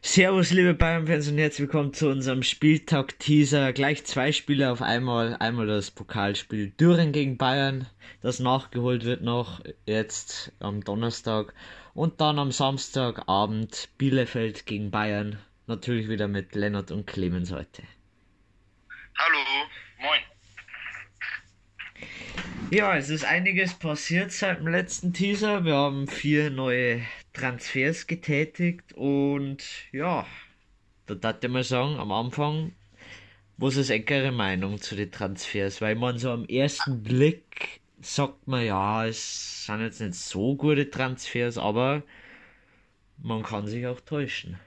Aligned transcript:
Servus, 0.00 0.50
liebe 0.50 0.74
Bayern-Fans 0.74 1.28
und 1.28 1.38
herzlich 1.38 1.68
willkommen 1.68 1.92
zu 1.92 2.08
unserem 2.08 2.42
Spieltag-Teaser. 2.42 3.72
Gleich 3.72 4.04
zwei 4.04 4.32
Spiele 4.32 4.72
auf 4.72 4.80
einmal. 4.80 5.36
Einmal 5.36 5.66
das 5.66 5.90
Pokalspiel 5.90 6.70
Düren 6.70 7.12
gegen 7.12 7.36
Bayern, 7.36 7.86
das 8.20 8.40
nachgeholt 8.40 9.04
wird 9.04 9.22
noch 9.22 9.60
jetzt 9.86 10.52
am 10.60 10.82
Donnerstag. 10.82 11.54
Und 11.94 12.20
dann 12.20 12.38
am 12.38 12.50
Samstagabend 12.50 13.90
Bielefeld 13.98 14.66
gegen 14.66 14.90
Bayern. 14.90 15.38
Natürlich 15.66 16.08
wieder 16.08 16.26
mit 16.26 16.54
Lennart 16.54 16.90
und 16.90 17.06
Clemens 17.06 17.52
heute. 17.52 17.82
Hallo, 19.18 19.38
moin. 20.00 20.20
Ja, 22.70 22.96
es 22.96 23.10
ist 23.10 23.24
einiges 23.24 23.74
passiert 23.74 24.32
seit 24.32 24.58
dem 24.60 24.68
letzten 24.68 25.12
Teaser. 25.12 25.64
Wir 25.64 25.74
haben 25.74 26.08
vier 26.08 26.50
neue 26.50 27.02
Transfers 27.32 28.06
getätigt 28.06 28.92
und 28.92 29.64
ja, 29.92 30.26
da 31.06 31.14
dachte 31.14 31.46
ich 31.46 31.52
mal 31.52 31.64
sagen, 31.64 31.98
am 31.98 32.12
Anfang, 32.12 32.74
was 33.56 33.76
ist 33.76 33.90
eure 33.90 34.32
Meinung 34.32 34.80
zu 34.80 34.96
den 34.96 35.10
Transfers? 35.10 35.80
Weil 35.80 35.94
man 35.94 36.18
so 36.18 36.30
am 36.30 36.44
ersten 36.46 37.02
Blick 37.02 37.80
sagt 38.00 38.46
man, 38.48 38.64
ja, 38.64 39.06
es 39.06 39.66
sind 39.66 39.80
jetzt 39.80 40.00
nicht 40.00 40.14
so 40.14 40.56
gute 40.56 40.90
Transfers, 40.90 41.58
aber 41.58 42.02
man 43.18 43.42
kann 43.42 43.66
sich 43.66 43.86
auch 43.86 44.00
täuschen. 44.00 44.58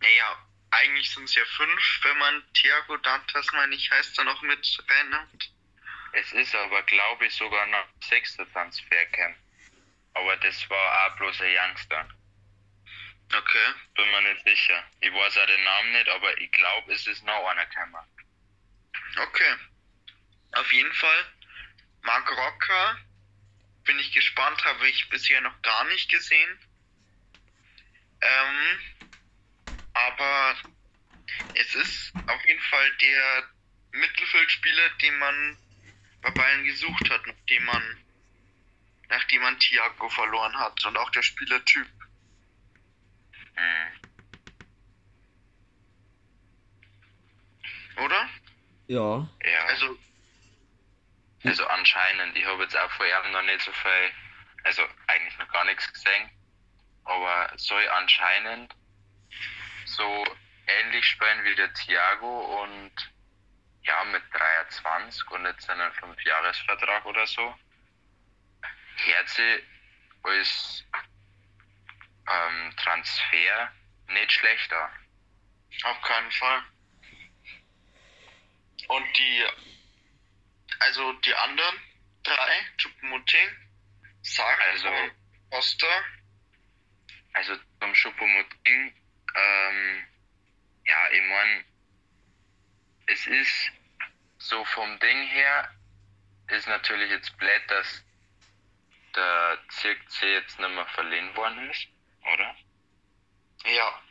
Naja, 0.00 0.38
eigentlich 0.70 1.10
sind 1.10 1.24
es 1.24 1.34
ja 1.34 1.44
fünf, 1.44 2.00
wenn 2.04 2.18
man 2.18 2.42
Thiago 2.54 2.96
Dantas 2.96 3.52
mal 3.52 3.68
nicht 3.68 3.90
heißt, 3.90 4.18
dann 4.18 4.26
noch 4.26 4.40
mit 4.42 4.84
reinnimmt. 4.88 5.52
Es 6.12 6.32
ist 6.32 6.54
aber, 6.54 6.82
glaube 6.84 7.26
ich, 7.26 7.34
sogar 7.34 7.66
noch 7.66 7.86
sechster 8.00 8.50
Transfercamp. 8.52 9.36
Aber 10.14 10.36
das 10.38 10.68
war 10.68 11.06
auch 11.06 11.16
bloß 11.16 11.40
ein 11.40 11.54
Youngster. 11.56 12.08
Okay. 13.32 13.74
Bin 13.94 14.10
mir 14.10 14.22
nicht 14.22 14.44
sicher. 14.44 14.84
Ich 15.00 15.12
weiß 15.12 15.38
auch 15.38 15.46
den 15.46 15.64
Namen 15.64 15.92
nicht, 15.92 16.08
aber 16.08 16.38
ich 16.40 16.50
glaube, 16.50 16.92
es 16.92 17.06
ist 17.06 17.24
noch 17.24 17.48
einer 17.48 17.66
gekommen. 17.66 18.06
Okay. 19.16 19.54
Auf 20.52 20.72
jeden 20.72 20.92
Fall. 20.94 21.24
Mark 22.02 22.30
Rocker. 22.30 22.98
Bin 23.84 23.98
ich 23.98 24.12
gespannt, 24.12 24.62
habe 24.64 24.88
ich 24.88 25.08
bisher 25.08 25.40
noch 25.40 25.62
gar 25.62 25.84
nicht 25.84 26.10
gesehen. 26.10 26.58
Ähm, 28.20 28.80
aber 29.94 30.56
es 31.54 31.74
ist 31.74 32.12
auf 32.26 32.44
jeden 32.44 32.60
Fall 32.60 32.96
der 32.96 33.50
Mittelfeldspieler, 33.92 34.90
den 35.02 35.18
man 35.18 35.58
bei 36.22 36.30
Bayern 36.30 36.64
gesucht 36.64 37.10
hat, 37.10 37.26
nachdem 37.26 37.64
man, 37.64 38.04
nachdem 39.10 39.42
man 39.42 39.58
Thiago 39.58 40.08
verloren 40.08 40.58
hat 40.58 40.84
und 40.86 40.96
auch 40.96 41.10
der 41.10 41.22
Spielertyp. 41.22 41.86
Hm. 43.54 44.00
Oder? 48.04 48.28
Ja. 48.86 49.28
Ja. 49.44 49.64
Also, 49.68 49.98
Also 51.44 51.66
anscheinend, 51.66 52.36
ich 52.36 52.44
habe 52.44 52.62
jetzt 52.62 52.76
auch 52.76 52.90
vor 52.92 53.06
Jahren 53.06 53.32
noch 53.32 53.42
nicht 53.42 53.62
so 53.62 53.72
viel, 53.72 54.12
also 54.64 54.82
eigentlich 55.06 55.38
noch 55.38 55.48
gar 55.48 55.64
nichts 55.64 55.90
gesehen, 55.92 56.30
aber 57.04 57.50
soll 57.56 57.86
anscheinend 57.88 58.74
so 59.86 60.24
ähnlich 60.66 61.06
spielen 61.06 61.44
wie 61.44 61.54
der 61.54 61.72
Thiago 61.72 62.62
und 62.62 62.92
ja, 63.82 64.04
mit 64.04 64.22
23 64.32 65.30
und 65.30 65.46
jetzt 65.46 65.68
einen 65.70 65.90
5-Jahres-Vertrag 65.92 67.06
oder 67.06 67.26
so, 67.26 67.54
sich 69.04 69.62
als 70.22 70.84
ähm, 72.28 72.76
Transfer 72.76 73.72
nicht 74.08 74.32
schlecht 74.32 74.72
an. 74.72 74.90
auf 75.84 76.02
keinen 76.02 76.30
Fall. 76.32 76.62
Und 78.88 79.16
die, 79.18 79.44
also 80.80 81.12
die 81.14 81.34
anderen 81.34 81.76
drei, 82.22 82.66
Chupomoting, 82.76 83.48
Sark 84.22 84.60
Also- 84.72 85.10
Costa, 85.50 86.04
Also 87.32 87.56
zum 87.80 87.94
Schuppomoting, 87.94 88.94
ähm, 89.36 90.06
ja, 90.84 91.10
ich 91.12 91.22
mein, 91.22 91.64
es 93.06 93.26
ist 93.26 93.70
so 94.38 94.64
vom 94.64 94.98
Ding 94.98 95.26
her, 95.28 95.72
ist 96.48 96.66
natürlich 96.66 97.10
jetzt 97.10 97.36
blöd, 97.38 97.62
dass 97.68 98.04
der 99.16 99.58
Zirk 99.68 100.10
C 100.10 100.32
jetzt 100.34 100.58
nicht 100.58 100.70
mehr 100.70 100.86
verliehen 100.88 101.34
worden 101.36 101.70
ist, 101.70 101.88
oder? 102.32 102.56
ja, 103.64 104.02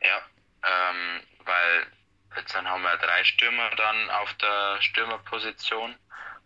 Ja, 0.00 0.22
ähm, 0.62 1.26
weil 1.40 1.92
jetzt 2.36 2.54
dann 2.54 2.68
haben 2.68 2.82
wir 2.82 2.96
drei 2.98 3.24
Stürmer 3.24 3.70
dann 3.76 4.10
auf 4.10 4.32
der 4.34 4.80
Stürmerposition 4.82 5.98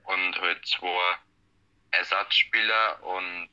und 0.04 0.40
halt 0.40 0.66
zwei 0.66 1.16
Ersatzspieler 1.92 3.02
und 3.02 3.50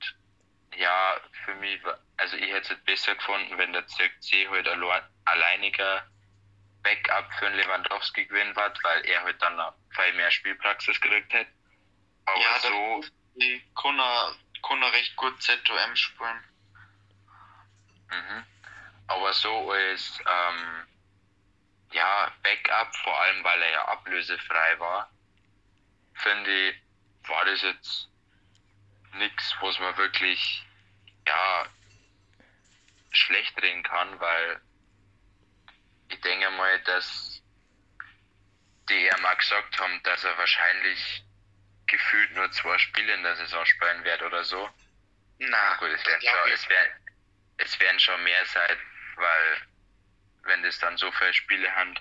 ja, 0.75 1.19
für 1.45 1.55
mich, 1.55 1.83
war- 1.83 1.99
also 2.17 2.37
ich 2.37 2.51
hätte 2.51 2.73
es 2.75 2.83
besser 2.83 3.15
gefunden, 3.15 3.57
wenn 3.57 3.73
der 3.73 3.87
Zirk 3.87 4.21
C 4.21 4.47
halt 4.49 4.67
allein, 4.67 5.03
alleiniger 5.25 6.05
Backup 6.83 7.31
für 7.35 7.45
den 7.49 7.55
Lewandowski 7.55 8.25
gewinnen 8.25 8.55
hat, 8.55 8.79
weil 8.83 9.05
er 9.05 9.23
halt 9.23 9.41
dann 9.41 9.59
viel 9.91 10.13
mehr 10.13 10.31
Spielpraxis 10.31 10.99
gekriegt 11.01 11.33
hätte. 11.33 11.51
Aber 12.25 12.39
ja, 12.41 12.59
so, 12.59 13.03
die 13.39 13.61
Kuna, 13.75 14.35
Kuna 14.61 14.87
recht 14.89 15.15
gut 15.15 15.41
ZOM 15.41 15.95
spielen. 15.95 16.43
Mhm. 18.09 18.45
Aber 19.07 19.33
so 19.33 19.71
als 19.71 20.19
ähm, 20.19 20.87
ja, 21.91 22.31
Backup, 22.43 22.95
vor 22.97 23.21
allem 23.21 23.43
weil 23.43 23.61
er 23.61 23.71
ja 23.71 23.87
ablösefrei 23.87 24.79
war, 24.79 25.09
finde 26.13 26.69
ich, 26.69 26.75
war 27.27 27.45
das 27.45 27.61
jetzt 27.61 28.09
nichts, 29.13 29.55
was 29.61 29.79
man 29.79 29.95
wirklich 29.97 30.63
ja 31.25 31.65
schlecht 33.11 33.61
reden 33.61 33.83
kann, 33.83 34.19
weil 34.19 34.61
ich 36.09 36.21
denke 36.21 36.49
mal, 36.51 36.79
dass 36.83 37.41
die 38.89 39.01
ja 39.01 39.17
mal 39.17 39.35
gesagt 39.35 39.79
haben, 39.79 40.01
dass 40.03 40.23
er 40.23 40.37
wahrscheinlich 40.37 41.26
gefühlt 41.87 42.33
nur 42.35 42.51
zwei 42.51 42.77
Spiele 42.77 43.13
in 43.13 43.23
der 43.23 43.35
Saison 43.35 43.65
spielen 43.65 44.03
wird 44.03 44.21
oder 44.21 44.43
so. 44.43 44.69
Na, 45.39 45.75
Gut, 45.75 45.89
es 45.89 46.05
werden, 46.05 46.19
glaub 46.19 46.35
schon, 46.43 46.51
es, 46.51 46.69
werden, 46.69 46.91
es 47.57 47.79
werden 47.79 47.99
schon 47.99 48.23
mehr 48.23 48.45
sein, 48.45 48.77
weil 49.15 49.61
wenn 50.43 50.63
das 50.63 50.79
dann 50.79 50.97
so 50.97 51.11
viele 51.11 51.33
Spiele 51.33 51.73
haben, 51.75 51.95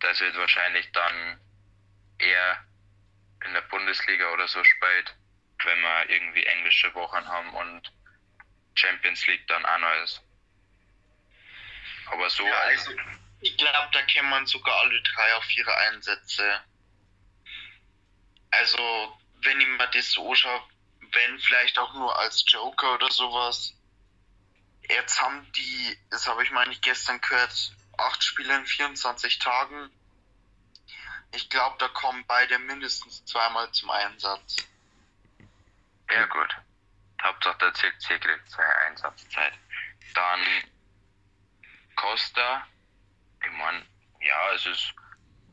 das 0.00 0.20
wird 0.20 0.36
wahrscheinlich 0.36 0.90
dann 0.92 1.40
eher 2.18 2.64
in 3.44 3.52
der 3.54 3.62
Bundesliga 3.62 4.30
oder 4.30 4.48
so 4.48 4.62
spielt, 4.64 5.14
wenn 5.64 5.80
wir 5.80 6.10
irgendwie 6.10 6.44
englische 6.44 6.92
Wochen 6.94 7.26
haben 7.26 7.54
und 7.54 7.92
Champions 8.74 9.26
League 9.26 9.46
dann 9.46 9.64
auch 9.64 9.78
noch 9.78 10.02
ist. 10.04 10.22
Aber 12.06 12.28
so, 12.30 12.46
Ja, 12.46 12.58
also, 12.60 12.92
ich 13.40 13.56
glaube, 13.56 13.88
da 13.92 14.02
kann 14.02 14.28
man 14.28 14.46
sogar 14.46 14.80
alle 14.80 15.00
drei 15.02 15.34
auf 15.34 15.56
ihre 15.56 15.74
Einsätze. 15.76 16.60
Also, 18.58 19.18
wenn 19.42 19.60
ich 19.60 19.66
mir 19.66 19.88
das 19.88 20.12
so 20.12 20.30
anschaue, 20.30 20.62
wenn 21.12 21.38
vielleicht 21.40 21.78
auch 21.78 21.92
nur 21.94 22.16
als 22.18 22.44
Joker 22.46 22.94
oder 22.94 23.10
sowas. 23.10 23.74
Jetzt 24.88 25.20
haben 25.20 25.50
die, 25.52 25.98
das 26.10 26.26
habe 26.26 26.44
ich 26.44 26.50
meine 26.52 26.72
ich 26.72 26.80
gestern 26.80 27.20
gehört, 27.20 27.72
acht 27.98 28.22
Spiele 28.22 28.56
in 28.56 28.66
24 28.66 29.38
Tagen. 29.38 29.90
Ich 31.32 31.50
glaube, 31.50 31.76
da 31.78 31.88
kommen 31.88 32.24
beide 32.26 32.58
mindestens 32.58 33.24
zweimal 33.24 33.70
zum 33.72 33.90
Einsatz. 33.90 34.56
ja 36.10 36.24
gut. 36.26 36.56
Hauptsache 37.22 37.58
der 37.58 37.74
CC 37.74 38.18
kriegt 38.18 38.50
seine 38.50 38.76
Einsatzzeit. 38.86 39.52
Dann 40.14 40.40
Costa, 41.96 42.66
ich 43.44 43.50
mein, 43.52 43.86
ja, 44.20 44.52
es 44.54 44.66
ist 44.66 44.94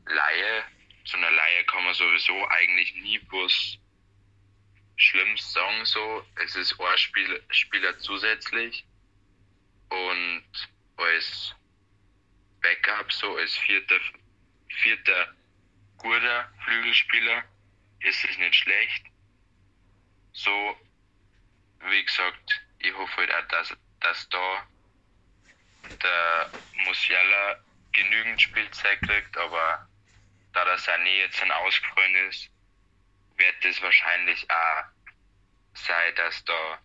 Laie. 0.06 0.64
Zu 1.04 1.16
einer 1.16 1.30
Laie 1.30 1.64
kann 1.64 1.84
man 1.84 1.94
sowieso 1.94 2.48
eigentlich 2.48 2.94
nie 2.94 3.18
bloß 3.18 3.78
Schlimmes 4.96 5.52
sagen, 5.52 5.84
so. 5.84 6.24
Es 6.36 6.56
ist 6.56 6.80
ein 6.80 6.98
Spiel, 6.98 7.42
Spieler 7.50 7.98
zusätzlich 7.98 8.84
und 9.90 10.44
als 10.96 11.54
Backup, 12.62 13.12
so 13.12 13.36
als 13.36 13.56
vierter, 13.58 14.00
vierter 14.82 15.34
guter 15.98 16.52
Flügelspieler 16.64 17.44
ist 18.00 18.24
es 18.24 18.38
nicht 18.38 18.54
schlecht. 18.54 19.06
So, 20.32 20.76
wie 21.88 22.04
gesagt, 22.04 22.60
ich 22.78 22.94
hoffe 22.94 23.16
halt 23.16 23.34
auch, 23.34 23.48
dass, 23.48 23.76
dass 24.00 24.28
da 24.28 24.66
der 26.02 26.50
Musiala 26.84 27.64
genügend 27.92 28.40
Spielzeit 28.40 29.00
kriegt, 29.02 29.36
aber 29.36 29.88
da 30.54 30.64
das 30.64 30.86
Sané 30.86 31.18
jetzt 31.18 31.40
dann 31.40 31.50
ausgefallen 31.50 32.14
ist, 32.28 32.48
wird 33.36 33.64
es 33.64 33.82
wahrscheinlich 33.82 34.48
auch 34.50 34.84
sein, 35.74 36.14
dass 36.14 36.44
da 36.44 36.78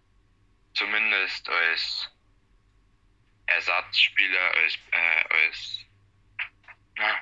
zumindest 0.74 1.48
als 1.48 2.12
Ersatzspieler 3.46 4.54
als, 4.56 4.80
äh, 4.92 5.24
als 5.30 5.86
na, 6.96 7.16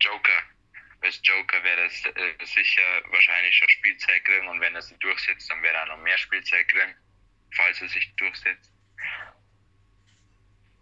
Joker. 0.00 0.42
Als 1.02 1.20
Joker 1.22 1.62
wäre 1.62 1.84
das 1.84 2.04
äh, 2.04 2.44
sicher 2.44 3.02
wahrscheinlich 3.06 3.56
schon 3.56 3.68
Spielzeit 3.70 4.24
kriegen 4.24 4.48
und 4.48 4.60
wenn 4.60 4.74
er 4.74 4.82
sich 4.82 4.98
durchsetzt, 4.98 5.50
dann 5.50 5.62
wäre 5.62 5.76
er 5.76 5.86
noch 5.86 5.98
mehr 5.98 6.18
Spielzeit 6.18 6.68
kriegen, 6.68 6.94
falls 7.54 7.80
er 7.80 7.88
sich 7.88 8.14
durchsetzt. 8.16 8.72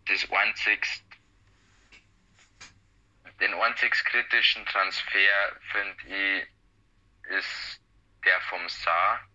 Das 0.07 0.31
einzigst, 0.31 1.05
den 3.41 3.55
einzig 3.55 4.05
kritischen 4.05 4.67
Transfer 4.67 5.57
finde 5.73 5.97
ich 6.07 6.49
ist 7.31 7.81
der 8.25 8.41
vom 8.43 8.69
Saar, 8.69 9.29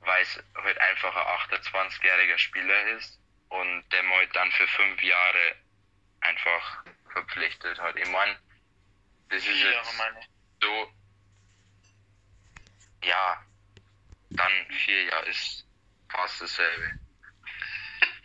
weil 0.00 0.22
es 0.22 0.42
halt 0.54 0.78
einfach 0.78 1.14
ein 1.14 1.60
28-jähriger 1.60 2.38
Spieler 2.38 2.86
ist 2.96 3.20
und 3.48 3.84
der 3.92 4.02
mal 4.02 4.26
dann 4.28 4.50
für 4.52 4.66
fünf 4.66 5.02
Jahre 5.02 5.56
einfach 6.20 6.84
verpflichtet 7.12 7.78
hat. 7.78 7.96
Ich 7.96 8.08
meine, 8.08 8.38
das 9.28 9.46
ist 9.46 9.62
jetzt 9.62 10.02
so, 10.60 10.92
ja, 13.04 13.44
dann 14.30 14.52
vier 14.84 15.04
Jahre 15.04 15.26
ist 15.26 15.66
fast 16.10 16.40
dasselbe. 16.40 16.98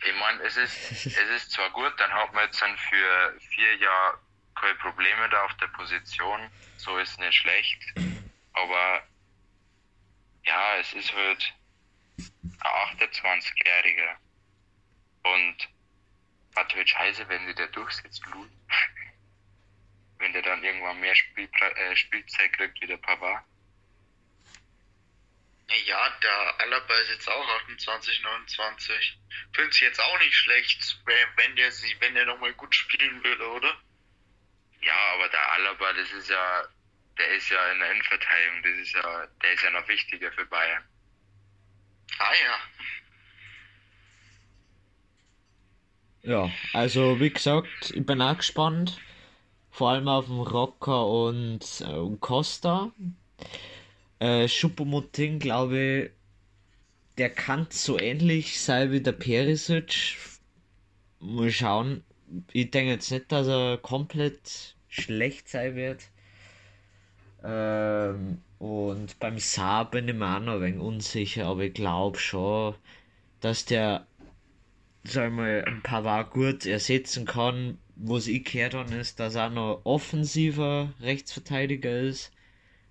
Ich 0.04 0.14
meine, 0.14 0.42
es 0.42 0.56
ist, 0.56 0.90
es 1.06 1.16
ist 1.16 1.52
zwar 1.52 1.70
gut, 1.70 1.92
dann 1.98 2.12
hat 2.12 2.32
man 2.32 2.44
jetzt 2.44 2.60
dann 2.60 2.76
für 2.76 3.38
vier 3.40 3.76
Jahre 3.76 4.18
keine 4.60 4.74
Probleme 4.76 5.28
da 5.30 5.44
auf 5.44 5.54
der 5.56 5.68
Position, 5.68 6.50
so 6.76 6.96
ist 6.98 7.18
nicht 7.18 7.34
schlecht, 7.34 7.82
aber 8.52 9.02
ja, 10.44 10.76
es 10.76 10.92
ist 10.92 11.12
halt 11.12 11.54
ein 12.16 12.98
28-Jähriger 12.98 14.16
und 15.22 15.68
war 16.54 16.68
halt 16.68 16.88
scheiße, 16.88 17.28
wenn 17.28 17.46
sie 17.46 17.54
der 17.54 17.68
durchsetzt, 17.68 18.22
Blut. 18.22 18.50
wenn 20.18 20.32
der 20.32 20.42
dann 20.42 20.62
irgendwann 20.64 21.00
mehr 21.00 21.14
Spiel, 21.14 21.48
äh, 21.60 21.96
Spielzeit 21.96 22.52
kriegt 22.52 22.80
wie 22.82 22.86
der 22.86 22.96
Papa. 22.96 23.44
Ja, 25.84 26.10
der 26.22 26.60
Alaba 26.60 26.94
ist 27.00 27.10
jetzt 27.10 27.28
auch 27.28 27.48
28, 27.62 28.22
29. 28.22 29.18
Finde 29.52 29.70
ich 29.70 29.80
jetzt 29.80 30.00
auch 30.00 30.18
nicht 30.18 30.34
schlecht, 30.34 30.98
wenn 31.36 31.56
der 31.56 31.70
sie, 31.72 31.94
wenn 32.00 32.14
der 32.14 32.24
nochmal 32.24 32.54
gut 32.54 32.74
spielen 32.74 33.22
würde, 33.22 33.48
oder? 33.50 33.76
Ja, 34.82 34.94
aber 35.14 35.28
der 35.28 35.52
Alaba, 35.52 35.92
das 35.92 36.12
ist 36.12 36.30
ja, 36.30 36.62
der 37.18 37.34
ist 37.36 37.50
ja 37.50 37.72
in 37.72 37.78
der 37.78 37.92
Innenverteidigung, 37.92 38.62
das 38.62 38.78
ist 38.80 38.94
ja, 38.94 39.26
der 39.42 39.52
ist 39.52 39.62
ja 39.62 39.70
noch 39.70 39.88
wichtiger 39.88 40.32
für 40.32 40.46
Bayern. 40.46 40.84
Ah 42.18 42.32
ja. 42.44 42.58
Ja, 46.22 46.50
also 46.72 47.20
wie 47.20 47.30
gesagt, 47.30 47.92
ich 47.94 48.04
bin 48.04 48.20
auch 48.22 48.36
gespannt. 48.36 49.00
Vor 49.70 49.90
allem 49.90 50.08
auf 50.08 50.26
den 50.26 50.40
Rocker 50.40 51.06
und, 51.06 51.60
äh, 51.80 51.84
und 51.94 52.20
Costa. 52.20 52.92
Äh, 54.20 54.48
Schuppomoting, 54.48 55.38
glaube 55.38 55.78
ich, 55.78 56.10
der 57.18 57.30
kann 57.30 57.66
so 57.70 57.98
ähnlich 57.98 58.60
sein 58.60 58.92
wie 58.92 59.00
der 59.00 59.12
Perisic. 59.12 60.16
Mal 61.20 61.50
schauen. 61.50 62.04
Ich 62.52 62.70
denke 62.70 62.92
jetzt 62.92 63.10
nicht, 63.10 63.30
dass 63.32 63.46
er 63.48 63.78
komplett 63.78 64.76
schlecht 64.88 65.48
sein 65.48 65.74
wird. 65.76 66.04
Ähm, 67.42 68.38
und 68.58 69.18
beim 69.20 69.38
Saar 69.38 69.90
bin 69.90 70.08
ich 70.08 70.14
mir 70.14 70.36
auch 70.36 70.40
noch 70.40 70.54
ein 70.54 70.60
wenig 70.62 70.80
unsicher, 70.80 71.46
aber 71.46 71.62
ich 71.62 71.74
glaube 71.74 72.18
schon, 72.18 72.74
dass 73.40 73.64
der 73.64 74.06
sag 75.04 75.32
mal, 75.32 75.64
ein 75.66 75.82
Pavard 75.82 76.30
gut 76.30 76.66
ersetzen 76.66 77.24
kann. 77.24 77.78
Was 77.96 78.26
ich 78.26 78.44
gehört 78.44 78.74
habe, 78.74 78.94
ist, 78.94 79.18
dass 79.18 79.34
er 79.34 79.48
auch 79.48 79.52
noch 79.52 79.80
offensiver 79.84 80.92
Rechtsverteidiger 81.00 81.98
ist. 81.98 82.30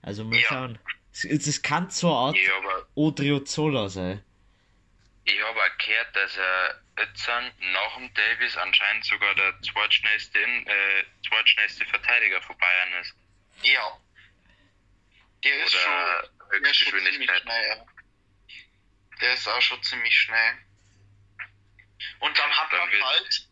Also 0.02 0.24
mal 0.24 0.36
Ja. 0.36 0.42
schauen. 0.42 0.80
Es, 1.14 1.24
es 1.26 1.62
kann 1.62 1.90
so 1.90 2.08
eine 2.08 2.18
Art 2.18 2.36
habe 2.36 2.86
Odriozola 2.96 3.90
sein. 3.90 4.22
Ich 5.28 5.42
hab 5.44 5.56
auch 5.58 5.78
gehört, 5.78 6.16
dass 6.16 6.38
er 6.38 6.82
jetzt 7.00 7.30
an- 7.30 7.52
nach 7.60 7.96
dem 7.96 8.14
Davis 8.14 8.56
anscheinend 8.58 9.06
sogar 9.06 9.36
der 9.36 9.62
zweitschnellste, 9.62 10.40
äh, 10.40 11.06
zweitschnellste 11.28 11.86
Verteidiger 11.86 12.42
von 12.42 12.58
Bayern 12.58 12.94
ist. 12.94 13.14
Ja. 13.62 14.00
Der 15.44 15.66
ist 15.66 15.76
Oder 15.76 15.84
schon, 15.84 16.62
der 16.62 16.72
ist 16.72 16.78
schon 16.78 17.00
ziemlich 17.00 17.16
schnell, 17.42 17.68
ja. 17.68 17.86
Der 19.22 19.34
ist 19.34 19.48
auch 19.48 19.62
schon 19.62 19.84
ziemlich 19.84 20.18
schnell. 20.18 20.58
Und 22.20 22.38
dann 22.38 22.52
hat 22.58 22.72
man 22.72 22.90
halt, 23.04 23.48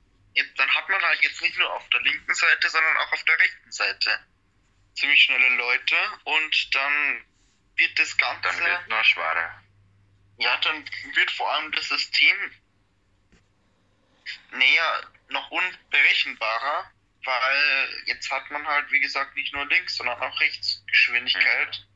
dann 0.58 0.74
hat 0.74 0.90
man 0.90 1.02
halt 1.02 1.22
jetzt 1.22 1.42
nicht 1.42 1.58
nur 1.58 1.74
auf 1.74 1.88
der 1.90 2.02
linken 2.02 2.34
Seite, 2.34 2.70
sondern 2.70 2.98
auch 2.98 3.12
auf 3.12 3.24
der 3.24 3.40
rechten 3.40 3.72
Seite 3.72 4.20
ziemlich 4.96 5.24
schnelle 5.24 5.50
Leute 5.56 5.96
und 6.24 6.76
dann 6.76 7.26
wird 7.76 8.00
das 8.00 8.16
Ganze, 8.18 8.48
Dann 8.50 8.60
wird 8.60 8.88
noch 8.88 9.04
schwerer. 9.04 9.62
Ja, 10.38 10.58
dann 10.58 10.86
wird 11.14 11.32
vor 11.32 11.52
allem 11.52 11.72
das 11.72 11.88
System 11.88 12.52
näher, 14.52 15.12
noch 15.30 15.50
unberechenbarer, 15.50 16.92
weil 17.24 18.04
jetzt 18.06 18.30
hat 18.32 18.50
man 18.52 18.66
halt, 18.68 18.92
wie 18.92 19.00
gesagt, 19.00 19.36
nicht 19.36 19.54
nur 19.54 19.66
links, 19.68 19.96
sondern 19.96 20.22
auch 20.22 20.40
rechts 20.40 20.84
Geschwindigkeit. 20.88 21.88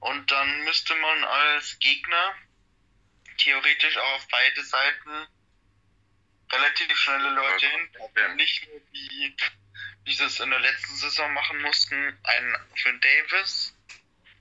Und 0.00 0.30
dann 0.30 0.64
müsste 0.64 0.94
man 0.96 1.24
als 1.24 1.78
Gegner 1.78 2.34
theoretisch 3.38 3.96
auch 3.96 4.14
auf 4.14 4.28
beide 4.28 4.62
Seiten 4.62 5.26
relativ 6.52 6.96
schnelle 6.96 7.30
Leute 7.30 7.66
hinpacken. 7.66 8.16
ja. 8.16 8.34
Nicht 8.34 8.68
nur 8.68 8.80
wie, 8.92 9.36
wie 10.04 10.12
sie 10.12 10.24
es 10.24 10.40
in 10.40 10.50
der 10.50 10.60
letzten 10.60 10.96
Saison 10.96 11.32
machen 11.32 11.60
mussten, 11.62 12.18
einen 12.24 12.56
für 12.76 12.92
Davis, 12.98 13.74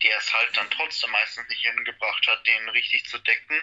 der 0.04 0.18
es 0.18 0.34
halt 0.34 0.56
dann 0.58 0.70
trotzdem 0.72 1.12
meistens 1.12 1.48
nicht 1.50 1.62
hingebracht 1.62 2.26
hat, 2.28 2.46
den 2.48 2.70
richtig 2.70 3.06
zu 3.06 3.18
decken. 3.20 3.62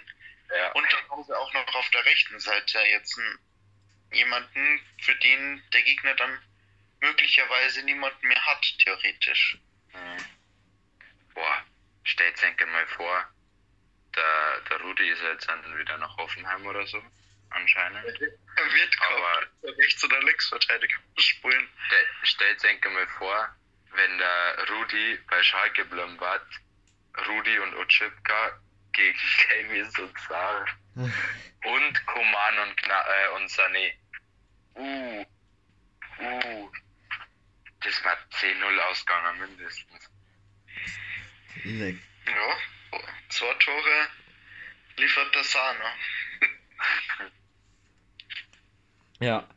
Ja. 0.55 0.73
Und 0.73 0.87
dann 0.93 1.11
haben 1.11 1.25
sie 1.25 1.37
auch 1.37 1.53
noch 1.53 1.75
auf 1.75 1.91
der 1.91 2.05
rechten 2.05 2.39
Seite 2.41 2.79
jetzt 2.81 3.19
einen, 3.19 3.39
jemanden, 4.13 4.81
für 5.03 5.15
den 5.17 5.63
der 5.73 5.83
Gegner 5.83 6.15
dann 6.15 6.43
möglicherweise 7.01 7.83
niemanden 7.83 8.27
mehr 8.27 8.47
hat, 8.47 8.65
theoretisch. 8.79 9.59
Mhm. 9.93 10.25
Boah, 11.35 11.65
stellt 12.05 12.43
euch 12.43 12.67
mal 12.67 12.87
vor, 12.89 13.29
der, 14.17 14.61
der 14.71 14.81
Rudi 14.81 15.09
ist 15.11 15.23
jetzt 15.23 15.49
dann 15.49 15.79
wieder 15.79 15.97
nach 15.99 16.17
Hoffenheim 16.17 16.67
oder 16.67 16.87
so, 16.87 17.03
anscheinend. 17.51 18.05
Er 18.59 18.73
wird 18.75 18.93
Aber- 19.03 19.47
rechts- 19.79 20.03
oder 20.03 20.21
linksverteidiger 20.21 20.97
spielen. 21.19 21.69
Ste- 21.87 22.27
Stellt 22.27 22.65
euch 22.65 22.85
mal 22.93 23.07
vor, 23.19 23.57
wenn 23.99 24.19
der 24.19 24.69
Rudi 24.71 25.19
bei 25.29 25.43
Schalke 25.43 25.85
bleiben 25.85 26.19
wird, 26.21 26.47
Rudi 27.27 27.59
und 27.59 27.75
Otschipka 27.75 28.61
gegen 28.93 29.19
Davies 29.51 29.99
und 29.99 30.15
und 31.65 32.07
Koman 32.07 32.59
und, 32.61 32.77
Kna 32.77 33.01
äh, 33.03 33.29
und 33.37 33.51
Sané. 33.51 33.93
Uh, 34.75 35.25
uh, 36.21 36.71
das 37.81 38.05
war 38.05 38.17
10-0 38.33 38.79
ausgegangen 38.79 39.41
mindestens. 39.41 40.11
Leck. 41.65 41.97
Ja, 42.27 43.01
zwei 43.29 43.55
Tore 43.55 44.09
liefert 44.97 45.35
der 45.35 45.45
Sahne. 45.45 45.85
Ja. 49.21 49.49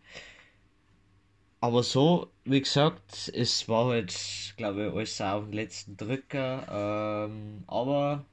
Aber 1.63 1.83
so, 1.83 2.33
wie 2.43 2.59
gesagt, 2.59 3.29
es 3.35 3.69
war 3.69 3.85
halt, 3.91 4.11
glaube 4.57 4.87
ich, 4.87 4.93
alles 4.93 5.21
auf 5.21 5.43
den 5.43 5.53
letzten 5.53 5.95
Drücker. 5.95 7.27
Ähm, 7.29 7.63
aber 7.67 8.25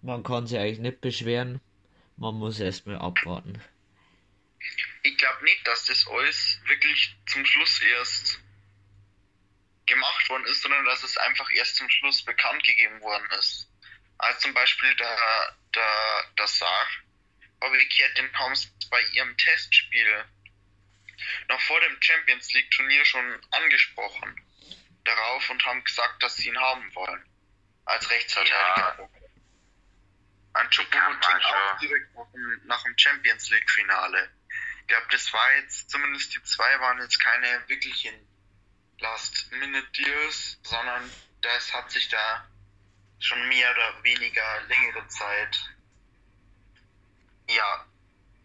man 0.00 0.22
kann 0.22 0.46
sich 0.46 0.58
eigentlich 0.58 0.78
nicht 0.78 1.02
beschweren. 1.02 1.60
Man 2.16 2.36
muss 2.36 2.60
erstmal 2.60 2.96
abwarten. 2.96 3.62
Ich 5.02 5.18
glaube 5.18 5.44
nicht, 5.44 5.66
dass 5.66 5.84
das 5.84 6.06
alles 6.08 6.58
wirklich 6.66 7.14
zum 7.26 7.44
Schluss 7.44 7.82
erst 7.82 8.40
gemacht 9.84 10.30
worden 10.30 10.46
ist, 10.46 10.62
sondern 10.62 10.86
dass 10.86 11.02
es 11.02 11.18
einfach 11.18 11.50
erst 11.54 11.76
zum 11.76 11.90
Schluss 11.90 12.22
bekannt 12.24 12.64
gegeben 12.64 12.98
worden 13.02 13.28
ist. 13.38 13.68
Als 14.16 14.40
zum 14.40 14.54
Beispiel 14.54 14.94
der, 14.96 15.18
der, 15.74 16.24
der 16.38 16.46
Saar, 16.46 16.88
habe 17.62 17.76
ich 17.76 17.94
gehört, 17.94 18.16
den 18.16 18.32
haben 18.32 18.54
bei 18.90 19.02
ihrem 19.12 19.36
Testspiel 19.36 20.24
noch 21.48 21.60
vor 21.60 21.80
dem 21.80 21.96
Champions 22.00 22.52
League 22.52 22.70
Turnier 22.70 23.04
schon 23.04 23.40
angesprochen 23.50 24.40
darauf 25.04 25.50
und 25.50 25.64
haben 25.66 25.84
gesagt, 25.84 26.22
dass 26.22 26.36
sie 26.36 26.48
ihn 26.48 26.58
haben 26.58 26.94
wollen. 26.94 27.24
Als 27.84 28.10
Rechtsverteidiger. 28.10 29.10
An 30.54 30.70
Kann 30.70 30.70
Choupo-Moting 30.70 31.30
man 31.30 31.42
auch 31.42 31.78
direkt 31.78 32.14
nach 32.14 32.30
dem, 32.32 32.60
nach 32.64 32.82
dem 32.84 32.96
Champions 32.96 33.50
League 33.50 33.70
Finale. 33.70 34.30
Ich 34.80 34.86
glaube, 34.86 35.06
das 35.10 35.32
war 35.32 35.54
jetzt, 35.56 35.90
zumindest 35.90 36.34
die 36.34 36.42
zwei 36.42 36.80
waren 36.80 37.00
jetzt 37.00 37.18
keine 37.18 37.68
wirklichen 37.68 38.14
Last-Minute-Deals, 38.98 40.60
sondern 40.62 41.10
das 41.42 41.72
hat 41.74 41.90
sich 41.90 42.08
da 42.08 42.48
schon 43.18 43.48
mehr 43.48 43.70
oder 43.70 44.04
weniger 44.04 44.62
längere 44.68 45.06
Zeit 45.08 45.70
ja 47.48 47.86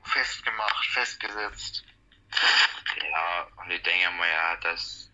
festgemacht, 0.04 0.86
festgesetzt. 0.88 1.84
Ja, 3.12 3.48
und 3.58 3.72
ich 3.72 3.82
denke 3.84 4.10
mal 4.12 4.30
ja, 4.30 4.56
dass 4.58 5.10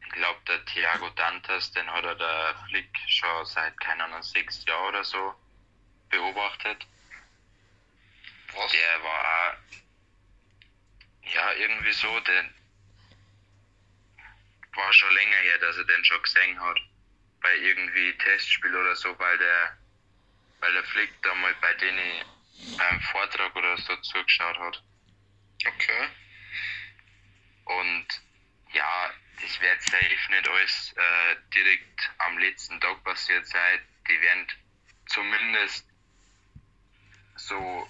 ich 0.00 0.08
glaube, 0.14 0.40
der 0.48 0.64
Thiago 0.64 1.10
Dantas, 1.10 1.70
den 1.72 1.90
hat 1.90 2.04
er 2.04 2.14
der 2.14 2.54
Flick 2.68 2.88
schon 3.08 3.44
seit, 3.46 3.78
keine 3.80 4.04
Ahnung, 4.04 4.22
sechs 4.22 4.64
Jahren 4.64 4.88
oder 4.88 5.04
so 5.04 5.34
beobachtet. 6.08 6.86
Was? 8.54 8.72
Der 8.72 9.02
war 9.02 9.20
auch, 9.20 9.54
ja, 11.30 11.52
irgendwie 11.52 11.92
so, 11.92 12.20
der 12.20 12.44
war 14.74 14.92
schon 14.92 15.14
länger 15.14 15.36
her, 15.36 15.58
dass 15.58 15.76
er 15.76 15.84
den 15.84 16.04
schon 16.04 16.22
gesehen 16.22 16.60
hat. 16.60 16.78
Bei 17.42 17.54
irgendwie 17.56 18.16
Testspiel 18.18 18.74
oder 18.74 18.96
so, 18.96 19.16
weil 19.18 19.38
der, 19.38 19.78
weil 20.60 20.72
der 20.72 20.84
Flick 20.84 21.22
da 21.22 21.34
mal 21.34 21.54
bei 21.60 21.74
denen 21.74 22.24
beim 22.76 23.00
Vortrag 23.12 23.54
oder 23.54 23.76
so 23.76 23.94
zugeschaut 23.96 24.58
hat. 24.58 24.82
Okay. 25.66 26.08
Und 27.68 28.06
ja, 28.72 29.10
das 29.40 29.60
wird 29.60 29.82
safe 29.82 30.30
nicht 30.30 30.48
alles 30.48 30.94
äh, 30.96 31.36
direkt 31.54 32.10
am 32.18 32.38
letzten 32.38 32.80
Tag 32.80 33.02
passiert 33.04 33.46
sein. 33.46 33.80
Die 34.08 34.20
werden 34.20 34.46
zumindest 35.06 35.86
so 37.36 37.88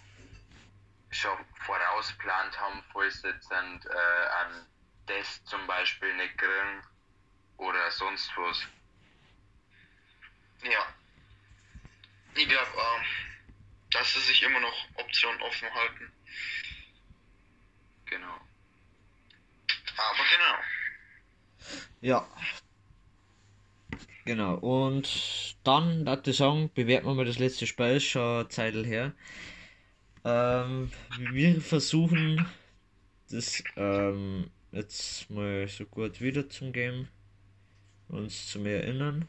schon 1.11 1.39
vorausplant 1.65 2.59
haben, 2.59 2.83
falls 2.93 3.23
jetzt 3.23 3.51
einen, 3.53 3.81
äh, 3.83 4.29
einen 4.41 4.67
Test 5.07 5.47
zum 5.47 5.67
Beispiel 5.67 6.15
nicht 6.17 6.37
kriegen 6.37 6.83
oder 7.57 7.91
sonst 7.91 8.31
was. 8.37 8.67
Ja. 10.63 10.95
Ich 12.35 12.49
glaube 12.49 12.79
auch, 12.79 13.03
dass 13.91 14.13
sie 14.15 14.21
sich 14.21 14.43
immer 14.43 14.61
noch 14.61 14.89
Optionen 14.95 15.41
offen 15.43 15.73
halten. 15.73 16.13
Genau. 18.07 18.41
Aber 19.99 20.25
genau. 20.37 20.59
Ja. 22.01 22.27
Genau. 24.25 24.55
Und 24.57 25.57
dann, 25.65 26.05
da 26.05 26.21
ich 26.25 26.37
sagen, 26.37 26.71
bewerten 26.75 27.07
wir 27.07 27.15
mal 27.15 27.25
das 27.25 27.39
letzte 27.39 27.67
Spiel, 27.67 28.01
schon 28.01 28.23
eine 28.23 28.49
Zeit 28.49 28.75
her. 28.75 29.13
Ähm, 30.25 30.91
wir 31.33 31.61
versuchen 31.61 32.47
das 33.31 33.63
ähm, 33.77 34.51
jetzt 34.73 35.31
mal 35.31 35.67
so 35.69 35.85
gut 35.85 36.21
wieder 36.21 36.49
zum 36.49 36.73
Game 36.73 37.09
uns 38.09 38.49
zu 38.49 38.59
mir 38.59 38.83
erinnern. 38.83 39.29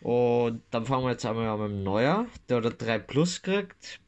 Und 0.00 0.62
dann 0.70 0.86
fangen 0.86 1.04
wir 1.04 1.12
jetzt 1.12 1.26
einmal 1.26 1.48
an 1.48 1.60
mit 1.60 1.70
dem 1.70 1.82
Neuer, 1.84 2.26
der 2.48 2.62
hat 2.62 2.80
3 2.80 2.98
Plus 3.00 3.42
gekriegt. 3.42 4.00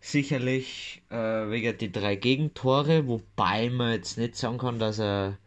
Sicherlich 0.00 1.02
äh, 1.10 1.16
wegen 1.16 1.76
die 1.78 1.92
drei 1.92 2.16
Gegentore, 2.16 3.06
wobei 3.06 3.70
man 3.70 3.92
jetzt 3.92 4.18
nicht 4.18 4.36
sagen 4.36 4.58
kann, 4.58 4.78
dass 4.78 4.98
er 4.98 5.38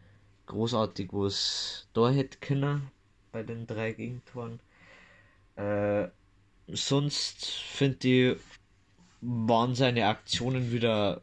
großartig 0.46 1.08
was 1.12 1.88
da 1.92 2.10
hätte 2.10 2.38
können 2.38 2.90
bei 3.32 3.42
den 3.42 3.66
drei 3.66 3.92
Gegentoren. 3.92 4.60
Äh, 5.56 6.08
sonst 6.68 7.46
finde 7.46 8.08
ich, 8.08 8.36
waren 9.20 9.74
seine 9.74 10.06
Aktionen 10.06 10.72
wieder 10.72 11.22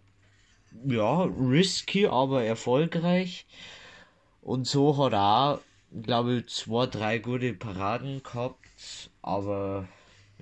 ja, 0.85 1.23
risky, 1.23 2.07
aber 2.07 2.43
erfolgreich. 2.43 3.45
Und 4.41 4.67
so 4.67 4.97
hat 4.97 5.13
er 5.13 5.61
glaube 6.01 6.37
ich, 6.37 6.47
zwei, 6.47 6.87
drei 6.87 7.19
gute 7.19 7.53
Paraden 7.53 8.23
gehabt. 8.23 9.09
Aber 9.21 9.87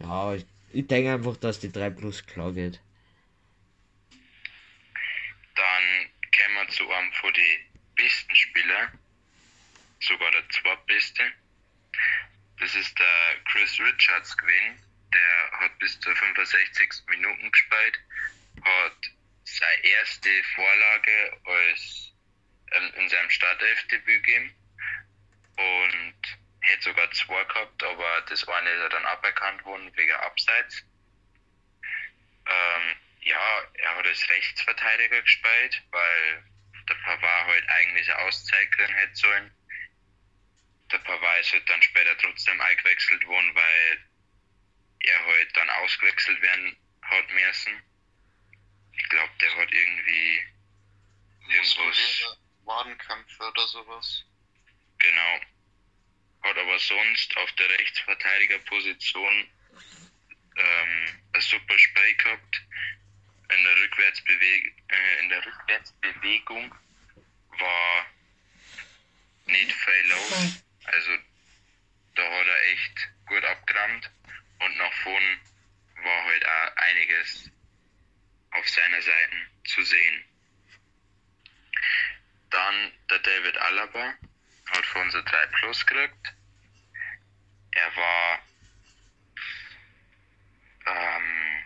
ja, 0.01 0.33
ich, 0.33 0.45
ich 0.73 0.87
denke 0.87 1.13
einfach, 1.13 1.37
dass 1.37 1.59
die 1.59 1.71
3 1.71 1.89
Plus 1.91 2.25
klar 2.25 2.51
geht. 2.53 2.79
Dann 5.55 5.83
kommen 6.35 6.55
wir 6.55 6.67
zu 6.69 6.89
einem 6.91 7.11
von 7.13 7.33
den 7.33 7.59
besten 7.95 8.35
Spielern, 8.35 8.99
sogar 9.99 10.31
der 10.31 10.47
zweitbeste. 10.49 11.23
Das 12.59 12.75
ist 12.75 12.97
der 12.97 13.41
Chris 13.51 13.79
Richards 13.79 14.37
gewesen. 14.37 14.77
Der 15.13 15.59
hat 15.59 15.77
bis 15.79 15.99
zur 15.99 16.15
65. 16.15 16.89
Minuten 17.09 17.51
gespielt, 17.51 17.99
hat 18.63 18.97
seine 19.43 19.83
erste 19.83 20.29
Vorlage 20.55 21.37
als 21.45 22.13
ähm, 22.71 22.91
in 22.95 23.09
seinem 23.09 23.29
Startelfdebüt 23.29 24.23
gegeben 24.23 24.53
und 25.57 26.40
hätte 26.61 26.83
sogar 26.83 27.11
zwei 27.11 27.43
gehabt, 27.45 27.83
aber 27.83 28.21
das 28.21 28.47
eine 28.47 28.69
ist 28.69 28.81
er 28.81 28.89
dann 28.89 29.05
aberkannt 29.05 29.63
worden 29.65 29.91
wegen 29.95 30.13
Abseits. 30.13 30.83
Ähm, 32.47 32.95
ja, 33.21 33.63
er 33.73 33.95
hat 33.95 34.05
als 34.05 34.29
Rechtsverteidiger 34.29 35.21
gespielt, 35.21 35.83
weil 35.91 36.43
der 36.89 36.95
Pavard 36.95 37.47
halt 37.47 37.69
eigentlich 37.69 38.11
eine 38.11 38.19
Auszeit 38.23 38.71
kriegen 38.71 38.93
hätte 38.93 39.15
sollen. 39.15 39.51
Der 40.91 40.99
Pavard 40.99 41.39
ist 41.39 41.53
halt 41.53 41.69
dann 41.69 41.81
später 41.81 42.17
trotzdem 42.17 42.59
eingewechselt 42.59 43.25
worden, 43.25 43.55
weil 43.55 44.05
er 44.99 45.25
halt 45.25 45.57
dann 45.57 45.69
ausgewechselt 45.69 46.41
werden 46.41 46.77
hat 47.03 47.29
müssen. 47.29 47.81
Ich 48.93 49.09
glaube, 49.09 49.31
der 49.39 49.55
hat 49.55 49.71
irgendwie 49.71 50.43
irgendwas, 51.49 52.37
Wadenkämpfe 52.65 53.43
oder 53.43 53.67
sowas. 53.67 54.25
genau. 54.99 55.39
Hat 56.43 56.57
aber 56.57 56.79
sonst 56.79 57.37
auf 57.37 57.51
der 57.53 57.69
Rechtsverteidigerposition 57.69 59.47
ähm, 60.57 61.21
ein 61.33 61.41
super 61.41 61.77
Spiel 61.77 62.15
gehabt. 62.15 62.61
In 63.49 63.63
der, 63.63 63.75
Rückwärtsbeweg 63.75 64.73
äh, 64.87 65.19
in 65.21 65.29
der 65.29 65.45
Rückwärtsbewegung 65.45 66.73
war 67.59 68.05
nicht 69.45 69.71
viel 69.71 70.09
los. 70.09 70.63
Also 70.85 71.11
da 72.15 72.23
hat 72.23 72.47
er 72.47 72.71
echt 72.71 73.09
gut 73.25 73.43
abgerammt 73.43 74.09
und 74.59 74.77
nach 74.77 74.93
vorn 75.03 75.39
war 76.03 76.23
halt 76.23 76.45
auch 76.45 76.75
einiges 76.77 77.51
auf 78.51 78.67
seiner 78.69 79.01
Seite 79.01 79.35
zu 79.65 79.83
sehen. 79.83 80.25
Dann 82.49 82.91
der 83.09 83.19
David 83.19 83.57
Alaba 83.57 84.13
hat 84.71 84.85
für 84.85 84.99
unser 84.99 85.21
3 85.23 85.45
Plus 85.47 85.85
gekriegt. 85.85 86.33
Er 87.73 87.95
war 87.95 88.39
ähm, 90.87 91.63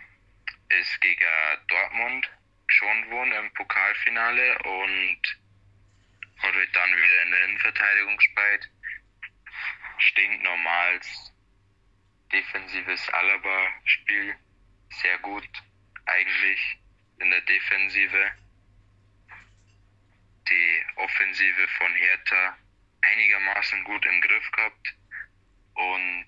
ist 0.68 1.00
gegen 1.00 1.24
Dortmund 1.68 2.30
schon 2.68 3.10
worden 3.10 3.32
im 3.32 3.52
Pokalfinale 3.54 4.58
und 4.58 5.20
hat 6.38 6.54
halt 6.54 6.76
dann 6.76 6.90
wieder 6.90 7.22
in 7.22 7.30
der 7.30 7.44
Innenverteidigung 7.44 8.16
gespielt. 8.16 8.70
Stinknormals 9.98 11.32
defensives 12.32 13.08
Alaba-Spiel. 13.10 14.36
Sehr 14.90 15.18
gut 15.18 15.48
eigentlich 16.06 16.78
in 17.18 17.30
der 17.30 17.40
Defensive. 17.42 18.32
Die 20.48 20.84
Offensive 20.96 21.68
von 21.78 21.94
Hertha 21.94 22.56
einigermaßen 23.12 23.84
gut 23.84 24.04
im 24.06 24.20
Griff 24.20 24.50
gehabt 24.52 24.94
und 25.74 26.26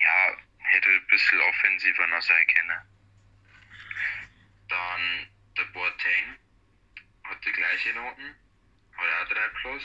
ja, 0.00 0.36
hätte 0.58 0.88
ein 0.88 1.06
bisschen 1.08 1.40
offensiver 1.40 2.06
noch 2.08 2.22
sein 2.22 2.46
können. 2.46 2.80
Dann 4.68 5.28
der 5.56 5.64
Boateng 5.64 6.38
hat 7.24 7.44
die 7.44 7.52
gleiche 7.52 7.92
Noten, 7.94 8.34
hat 8.96 9.28
auch 9.28 9.32
3 9.32 9.48
plus. 9.60 9.82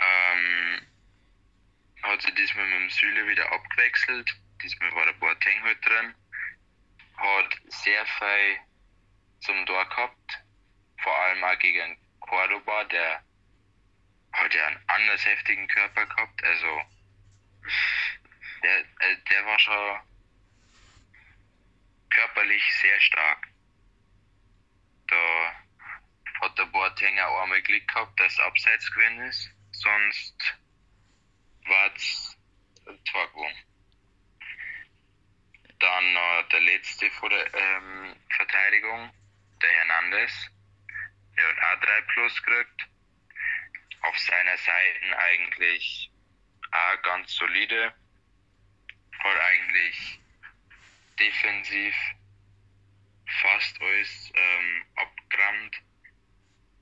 Ähm, 0.00 0.86
hat 2.02 2.22
sie 2.22 2.34
diesmal 2.34 2.66
mit 2.66 2.80
dem 2.80 2.90
Süle 2.90 3.28
wieder 3.28 3.50
abgewechselt. 3.52 4.30
Diesmal 4.62 4.94
war 4.94 5.06
der 5.06 5.12
Boateng 5.14 5.62
halt 5.62 5.84
drin. 5.86 6.14
Hat 7.16 7.58
sehr 7.68 8.04
viel 8.06 8.58
zum 9.40 9.64
Tor 9.66 9.88
gehabt. 9.88 10.44
Vor 11.02 11.18
allem 11.18 11.44
auch 11.44 11.58
gegen 11.58 11.98
Cordoba, 12.20 12.84
der 12.84 13.22
hat 14.34 14.54
ja 14.54 14.66
einen 14.66 14.82
anders 14.88 15.24
heftigen 15.24 15.66
Körper 15.68 16.06
gehabt. 16.06 16.44
Also 16.44 16.82
der, 18.62 18.80
äh, 18.80 19.16
der 19.30 19.46
war 19.46 19.58
schon 19.58 20.00
körperlich 22.10 22.62
sehr 22.80 23.00
stark. 23.00 23.48
Da 25.08 25.52
hat 26.40 26.58
der 26.58 26.66
Boateng 26.66 27.18
auch 27.20 27.42
einmal 27.42 27.62
Glück 27.62 27.86
gehabt, 27.88 28.18
dass 28.18 28.38
abseits 28.40 28.90
gewesen 28.92 29.20
ist. 29.22 29.50
Sonst 29.72 30.58
war 31.66 31.94
es 31.94 32.36
ein. 32.86 33.54
Dann 35.78 36.12
noch 36.14 36.48
der 36.50 36.60
letzte 36.60 37.10
von 37.12 37.30
der 37.30 37.54
ähm, 37.54 38.16
Verteidigung, 38.36 39.12
der 39.60 39.70
Hernandez. 39.70 40.50
Der 41.36 41.48
hat 41.48 41.78
auch 41.78 41.84
3 41.84 42.00
Plus 42.02 42.42
gekriegt 42.42 42.93
auf 44.04 44.18
seiner 44.18 44.56
Seite 44.58 45.18
eigentlich 45.18 46.10
A, 46.70 46.96
ganz 46.96 47.32
solide 47.34 47.94
und 49.24 49.36
eigentlich 49.40 50.20
defensiv 51.18 51.94
fast 53.40 53.80
alles 53.80 54.32
ähm, 54.34 54.84
abgerammt. 54.96 55.76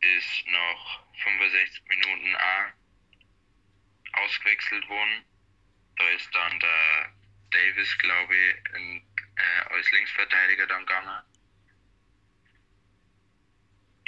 Ist 0.00 0.46
noch 0.48 1.04
65 1.22 1.84
Minuten 1.84 2.36
A 2.36 2.72
ausgewechselt 4.24 4.88
worden. 4.88 5.24
Da 5.96 6.08
ist 6.08 6.34
dann 6.34 6.58
der 6.58 7.12
Davis, 7.50 7.98
glaube 7.98 8.34
ich, 8.34 8.74
in, 8.74 9.06
äh, 9.36 9.74
als 9.74 9.90
Linksverteidiger 9.92 10.66
dann 10.66 10.86
gegangen. 10.86 11.22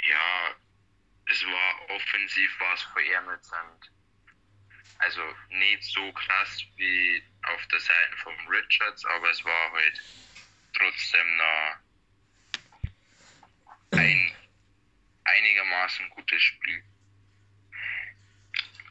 Ja, 0.03 0.55
es 1.27 1.45
war 1.45 1.89
offensiv 1.89 2.59
war 2.59 2.73
es 2.73 2.83
für 2.83 3.01
Ehrmetzand. 3.03 3.91
Also 4.99 5.21
nicht 5.49 5.83
so 5.83 6.11
krass 6.13 6.63
wie 6.77 7.23
auf 7.43 7.65
der 7.67 7.79
Seite 7.79 8.17
von 8.17 8.33
Richards, 8.47 9.03
aber 9.05 9.29
es 9.29 9.43
war 9.43 9.71
halt 9.71 10.01
trotzdem 10.77 11.37
noch 11.37 11.75
ein 13.91 14.35
einigermaßen 15.25 16.09
gutes 16.11 16.41
Spiel. 16.41 16.83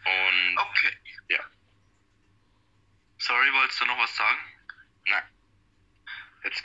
Und 0.05 0.59
Okay. 0.59 0.99
ja, 1.29 1.45
Sorry, 3.19 3.53
wolltest 3.55 3.81
du 3.81 3.87
noch 3.87 3.99
was 3.99 4.15
sagen? 4.15 4.55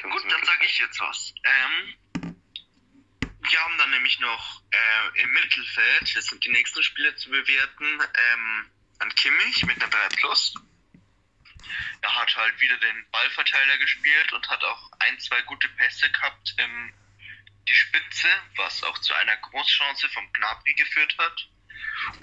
kommt's 0.02 0.24
Gut, 0.24 0.32
dann 0.32 0.44
sage 0.44 0.66
ich 0.66 0.80
jetzt 0.80 1.00
was. 1.00 1.34
Ähm, 1.44 1.96
wir 3.52 3.60
haben 3.60 3.78
dann 3.78 3.92
nämlich 3.92 4.20
noch 4.20 4.62
äh, 4.72 5.22
im 5.22 5.32
Mittelfeld, 5.32 6.16
das 6.16 6.26
sind 6.26 6.44
die 6.46 6.50
nächsten 6.50 6.84
Spiele 6.84 7.16
zu 7.16 7.30
bewerten, 7.30 8.00
ähm, 8.34 8.72
an 9.00 9.16
Kimmich 9.16 9.66
mit 9.66 9.82
einer 9.82 9.90
3 9.90 10.10
Plus. 10.18 10.54
Er 12.02 12.16
hat 12.16 12.36
halt 12.36 12.60
wieder 12.60 12.78
den 12.78 13.12
Ballverteiler 13.12 13.78
gespielt 13.78 14.34
und 14.34 14.48
hat 14.50 14.64
auch 14.64 14.92
ein, 15.00 15.20
zwei 15.20 15.42
gute 15.44 15.68
Pässe 15.70 16.10
gehabt 16.12 16.56
in 16.58 16.94
die 17.68 17.76
Spitze, 17.76 18.28
was 18.56 18.84
auch 18.84 18.98
zu 19.00 19.14
einer 19.14 19.36
Großchance 19.38 20.10
vom 20.10 20.32
Gnabry 20.34 20.74
geführt 20.74 21.16
hat. 21.18 21.48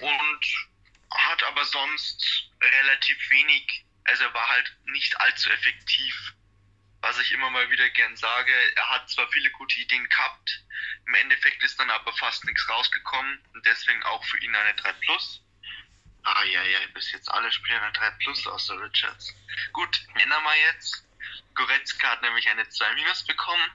Und 0.00 0.68
hat 1.11 1.42
aber 1.45 1.64
sonst 1.64 2.50
relativ 2.61 3.30
wenig, 3.30 3.85
also 4.04 4.25
er 4.25 4.35
war 4.35 4.49
halt 4.49 4.76
nicht 4.87 5.18
allzu 5.21 5.50
effektiv 5.50 6.35
was 7.00 7.18
ich 7.20 7.32
immer 7.32 7.50
mal 7.50 7.70
wieder 7.70 7.88
gern 7.90 8.16
sage, 8.16 8.52
er 8.74 8.90
hat 8.90 9.08
zwar 9.10 9.28
viele 9.28 9.50
gute 9.50 9.78
Ideen 9.78 10.08
gehabt, 10.08 10.64
im 11.06 11.14
Endeffekt 11.14 11.62
ist 11.62 11.78
dann 11.78 11.90
aber 11.90 12.12
fast 12.14 12.44
nichts 12.44 12.68
rausgekommen 12.68 13.40
und 13.54 13.64
deswegen 13.64 14.02
auch 14.04 14.24
für 14.24 14.38
ihn 14.38 14.54
eine 14.54 14.74
3 14.74 14.92
Plus. 14.94 15.42
Ah 16.24 16.42
ja, 16.44 16.62
ja, 16.64 16.78
bis 16.92 17.12
jetzt 17.12 17.30
alle 17.30 17.52
spielen 17.52 17.80
eine 17.80 17.92
3 17.92 18.10
Plus 18.22 18.46
außer 18.46 18.80
Richards. 18.80 19.34
Gut, 19.72 20.02
nennen 20.14 20.42
wir 20.42 20.56
jetzt. 20.68 21.04
Goretzka 21.54 22.10
hat 22.10 22.22
nämlich 22.22 22.48
eine 22.48 22.68
2 22.68 22.94
Minus 22.94 23.24
bekommen, 23.24 23.70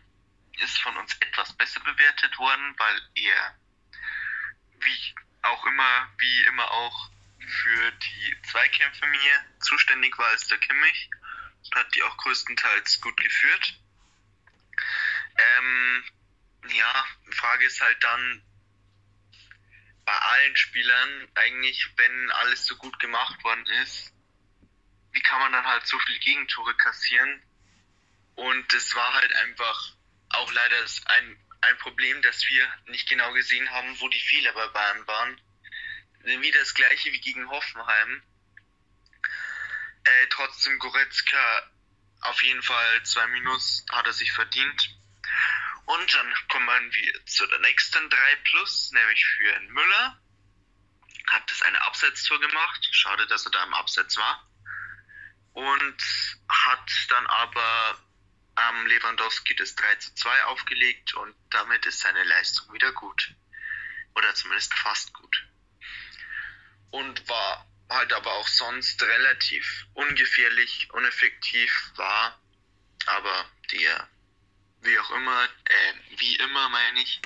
ist 0.60 0.78
von 0.82 0.98
uns 0.98 1.16
etwas 1.22 1.56
besser 1.56 1.80
bewertet 1.80 2.38
worden, 2.38 2.76
weil 2.78 3.02
er 3.16 3.56
wie 4.80 5.16
auch 5.44 5.66
immer, 5.66 6.14
wie 6.18 6.44
immer 6.46 6.70
auch 6.70 7.10
für 7.40 7.92
die 7.92 8.42
Zweikämpfe 8.44 9.06
mir 9.08 9.46
zuständig 9.60 10.18
war 10.18 10.28
als 10.28 10.48
der 10.48 10.58
Kimmich 10.58 11.10
hat 11.74 11.94
die 11.96 12.04
auch 12.04 12.18
größtenteils 12.18 13.02
gut 13.02 13.18
geführt. 13.18 13.80
Ähm, 15.38 16.04
ja, 16.70 17.06
die 17.28 17.36
Frage 17.36 17.66
ist 17.66 17.82
halt 17.82 18.04
dann 18.04 18.44
bei 20.06 20.18
allen 20.18 20.56
Spielern 20.56 21.28
eigentlich, 21.36 21.88
wenn 21.96 22.32
alles 22.32 22.66
so 22.66 22.76
gut 22.76 23.00
gemacht 23.00 23.44
worden 23.44 23.66
ist, 23.84 24.14
wie 25.14 25.22
kann 25.22 25.40
man 25.40 25.52
dann 25.52 25.66
halt 25.66 25.86
so 25.86 25.98
viele 26.00 26.20
Gegentore 26.20 26.76
kassieren? 26.76 27.42
Und 28.36 28.74
es 28.74 28.96
war 28.96 29.14
halt 29.14 29.34
einfach 29.36 29.94
auch 30.30 30.52
leider 30.52 30.86
ein, 31.06 31.38
ein 31.62 31.78
Problem, 31.80 32.22
dass 32.22 32.48
wir 32.48 32.68
nicht 32.88 33.10
genau 33.10 33.32
gesehen 33.34 33.70
haben, 33.70 34.00
wo 34.00 34.08
die 34.08 34.20
Fehler 34.20 34.54
bei 34.54 34.68
Bayern 34.68 35.08
waren. 35.08 35.42
Wieder 36.24 36.60
das 36.60 36.74
gleiche 36.74 37.12
wie 37.12 37.20
gegen 37.20 37.50
Hoffenheim. 37.50 38.24
Äh, 40.04 40.28
trotzdem 40.30 40.80
Goretzka 40.80 41.72
auf 42.22 42.42
jeden 42.44 42.62
Fall 42.62 43.04
zwei 43.04 43.26
Minus 43.28 43.86
hat 43.92 44.06
er 44.06 44.14
sich 44.14 44.32
verdient. 44.32 44.96
Und 45.86 46.14
dann 46.14 46.34
kommen 46.50 46.94
wir 46.94 47.26
zu 47.26 47.46
der 47.48 47.60
nächsten 47.60 48.10
3 48.10 48.36
Plus, 48.38 48.92
nämlich 48.92 49.26
für 49.26 49.60
Müller. 49.62 50.22
Hat 51.28 51.50
das 51.50 51.62
eine 51.64 51.82
Absetztor 51.82 52.40
gemacht. 52.40 52.88
Schade, 52.92 53.26
dass 53.28 53.46
er 53.46 53.52
da 53.52 53.64
im 53.64 53.74
Abseits 53.74 54.18
war. 54.18 54.48
Und 55.54 56.02
hat 56.48 56.92
dann 57.10 57.28
aber 57.28 58.00
am 58.56 58.86
Lewandowski 58.86 59.56
das 59.56 59.76
3 59.76 59.96
zu 59.96 60.16
2 60.16 60.44
aufgelegt 60.46 61.14
und 61.16 61.36
damit 61.50 61.86
ist 61.86 62.00
seine 62.00 62.24
Leistung 62.24 62.74
wieder 62.74 62.92
gut. 62.94 63.34
Oder 64.16 64.34
zumindest 64.36 64.74
fast 64.76 65.14
gut. 65.14 65.48
Und 66.92 67.28
war 67.28 67.66
halt 67.92 68.14
aber 68.14 68.32
auch 68.34 68.48
sonst 68.48 69.02
relativ 69.04 69.86
ungefährlich, 69.94 70.90
uneffektiv 70.94 71.92
war, 71.96 72.40
aber 73.06 73.46
der, 73.72 74.08
wie 74.82 74.98
auch 75.00 75.12
immer, 75.12 75.46
äh, 75.66 75.94
wie 76.18 76.36
immer 76.38 76.70
meine 76.70 77.02
ich, 77.02 77.22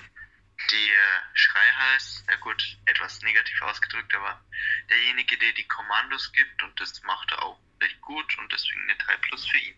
der 0.71 1.23
Schreihals, 1.33 2.23
na 2.27 2.35
gut, 2.37 2.77
etwas 2.85 3.21
negativ 3.21 3.61
ausgedrückt, 3.61 4.13
aber 4.15 4.41
derjenige, 4.89 5.37
der 5.37 5.53
die 5.53 5.67
Kommandos 5.67 6.31
gibt 6.31 6.63
und 6.63 6.79
das 6.79 7.01
macht 7.03 7.31
er 7.31 7.43
auch 7.43 7.59
recht 7.81 8.01
gut 8.01 8.37
und 8.39 8.51
deswegen 8.51 8.81
eine 8.83 8.97
3 8.97 9.17
Plus 9.17 9.45
für 9.45 9.57
ihn. 9.57 9.75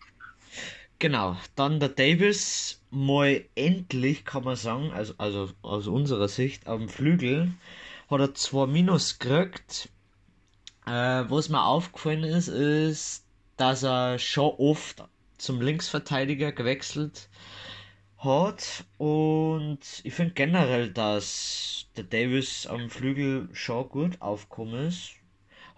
Genau, 0.98 1.40
dann 1.54 1.78
der 1.78 1.90
Davis, 1.90 2.82
mal 2.90 3.44
endlich 3.54 4.24
kann 4.24 4.44
man 4.44 4.56
sagen, 4.56 4.92
also, 4.92 5.14
also 5.18 5.54
aus 5.62 5.86
unserer 5.86 6.28
Sicht, 6.28 6.66
am 6.66 6.88
Flügel 6.88 7.52
hat 8.10 8.20
er 8.20 8.34
zwei 8.34 8.66
Minus 8.66 9.18
gekriegt. 9.18 9.90
Äh, 10.88 11.30
was 11.30 11.50
mir 11.50 11.62
aufgefallen 11.66 12.24
ist, 12.24 12.48
ist, 12.48 13.26
dass 13.58 13.82
er 13.82 14.18
schon 14.18 14.54
oft 14.56 15.04
zum 15.36 15.60
Linksverteidiger 15.60 16.50
gewechselt 16.50 17.28
hat. 18.16 18.86
Und 18.96 19.80
ich 20.02 20.14
finde 20.14 20.32
generell, 20.32 20.90
dass 20.90 21.88
der 21.96 22.04
Davis 22.04 22.66
am 22.66 22.88
Flügel 22.88 23.50
schon 23.52 23.88
gut 23.90 24.22
aufgekommen 24.22 24.86
ist. 24.88 25.10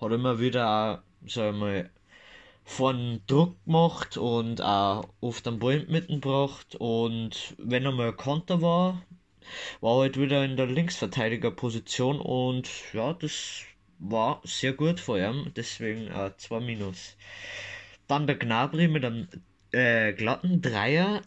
Hat 0.00 0.12
immer 0.12 0.38
wieder, 0.38 1.02
sag 1.26 1.54
ich 1.54 1.60
mal, 1.60 1.90
von 2.64 3.20
Druck 3.26 3.56
gemacht 3.64 4.16
und 4.16 4.62
auch 4.62 5.08
oft 5.20 5.44
am 5.48 5.58
Ball 5.58 5.86
mitgebracht. 5.88 6.76
Und 6.76 7.56
wenn 7.58 7.84
er 7.84 7.92
mal 7.92 8.12
Konter 8.12 8.62
war, 8.62 9.02
war 9.80 10.02
halt 10.02 10.20
wieder 10.20 10.44
in 10.44 10.56
der 10.56 10.66
Linksverteidigerposition. 10.66 12.20
Und 12.20 12.70
ja, 12.92 13.12
das 13.12 13.64
war 14.00 14.40
sehr 14.44 14.72
gut 14.72 14.98
vor 14.98 15.18
ihm, 15.18 15.52
deswegen 15.54 16.10
auch 16.10 16.36
2 16.36 16.60
Minus. 16.60 17.16
Dann 18.08 18.26
der 18.26 18.36
Gnabry 18.36 18.88
mit 18.88 19.04
einem 19.04 19.28
äh, 19.72 20.12
glatten 20.12 20.62
Dreier, 20.62 21.22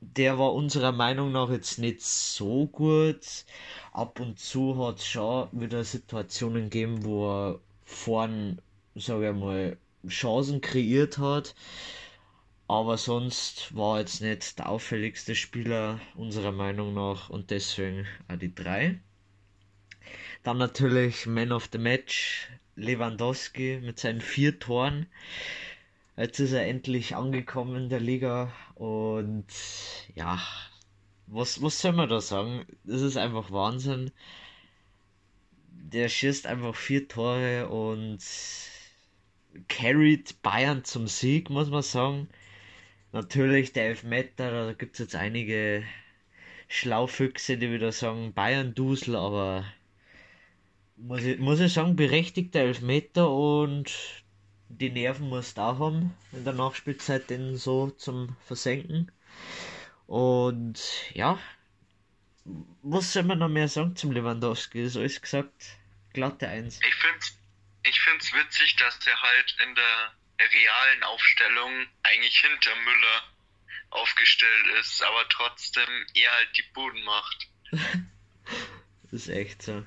der 0.00 0.38
war 0.38 0.52
unserer 0.54 0.92
Meinung 0.92 1.32
nach 1.32 1.50
jetzt 1.50 1.78
nicht 1.78 2.02
so 2.02 2.66
gut. 2.66 3.44
Ab 3.92 4.20
und 4.20 4.38
zu 4.38 4.76
hat 4.84 4.98
es 4.98 5.06
schon 5.06 5.48
wieder 5.52 5.82
Situationen 5.84 6.64
gegeben, 6.64 7.04
wo 7.04 7.30
er 7.30 7.60
vorn, 7.84 8.60
sage 8.94 9.30
ich 9.30 9.36
mal, 9.36 9.76
Chancen 10.08 10.60
kreiert 10.60 11.18
hat. 11.18 11.54
Aber 12.66 12.98
sonst 12.98 13.74
war 13.74 13.96
er 13.96 14.00
jetzt 14.00 14.20
nicht 14.20 14.58
der 14.58 14.68
auffälligste 14.68 15.34
Spieler 15.34 16.00
unserer 16.16 16.52
Meinung 16.52 16.94
nach 16.94 17.30
und 17.30 17.50
deswegen 17.50 18.06
auch 18.28 18.36
die 18.36 18.54
3. 18.54 19.00
Dann 20.44 20.58
natürlich 20.58 21.24
Man 21.24 21.52
of 21.52 21.70
the 21.72 21.78
Match, 21.78 22.50
Lewandowski 22.76 23.80
mit 23.82 23.98
seinen 23.98 24.20
vier 24.20 24.58
Toren. 24.58 25.06
Jetzt 26.18 26.38
ist 26.38 26.52
er 26.52 26.66
endlich 26.66 27.16
angekommen 27.16 27.84
in 27.84 27.88
der 27.88 28.00
Liga 28.00 28.52
und 28.74 29.46
ja, 30.14 30.38
was, 31.26 31.62
was 31.62 31.80
soll 31.80 31.92
man 31.92 32.10
da 32.10 32.20
sagen? 32.20 32.66
Das 32.84 33.00
ist 33.00 33.16
einfach 33.16 33.50
Wahnsinn. 33.52 34.10
Der 35.70 36.10
schießt 36.10 36.46
einfach 36.46 36.74
vier 36.74 37.08
Tore 37.08 37.68
und 37.70 38.20
carried 39.68 40.42
Bayern 40.42 40.84
zum 40.84 41.06
Sieg, 41.06 41.48
muss 41.48 41.70
man 41.70 41.82
sagen. 41.82 42.28
Natürlich 43.12 43.72
der 43.72 43.86
Elfmeter, 43.88 44.66
da 44.66 44.72
gibt 44.74 44.94
es 44.94 44.98
jetzt 44.98 45.16
einige 45.16 45.84
Schlaufüchse, 46.68 47.56
die 47.56 47.72
wieder 47.72 47.92
sagen 47.92 48.34
Bayern-Dusel, 48.34 49.16
aber 49.16 49.64
muss 50.96 51.22
ich, 51.22 51.38
muss 51.38 51.60
ich 51.60 51.72
sagen, 51.72 51.96
berechtigter 51.96 52.60
Elfmeter 52.60 53.30
und 53.30 53.92
die 54.68 54.90
Nerven 54.90 55.28
muss 55.28 55.54
da 55.54 55.78
haben, 55.78 56.14
in 56.32 56.44
der 56.44 56.52
Nachspielzeit 56.52 57.30
den 57.30 57.56
so 57.56 57.90
zum 57.90 58.36
Versenken. 58.46 59.12
Und 60.06 60.80
ja, 61.14 61.38
was 62.82 63.12
soll 63.12 63.22
man 63.22 63.38
noch 63.38 63.48
mehr 63.48 63.68
sagen 63.68 63.96
zum 63.96 64.12
Lewandowski? 64.12 64.82
Ist 64.82 64.96
alles 64.96 65.20
gesagt, 65.20 65.76
glatte 66.12 66.48
Eins. 66.48 66.80
Ich 66.86 66.94
find's, 66.94 67.38
ich 67.84 68.00
find's 68.00 68.32
witzig, 68.32 68.76
dass 68.76 68.98
der 69.00 69.20
halt 69.20 69.56
in 69.66 69.74
der 69.74 70.12
realen 70.40 71.02
Aufstellung 71.04 71.86
eigentlich 72.02 72.38
hinter 72.38 72.74
Müller 72.76 73.22
aufgestellt 73.90 74.66
ist, 74.80 75.02
aber 75.02 75.28
trotzdem 75.28 76.06
er 76.14 76.32
halt 76.32 76.48
die 76.56 76.64
Buden 76.74 77.02
macht. 77.04 77.48
Das 77.70 79.12
ist 79.12 79.28
echt 79.28 79.62
so. 79.62 79.84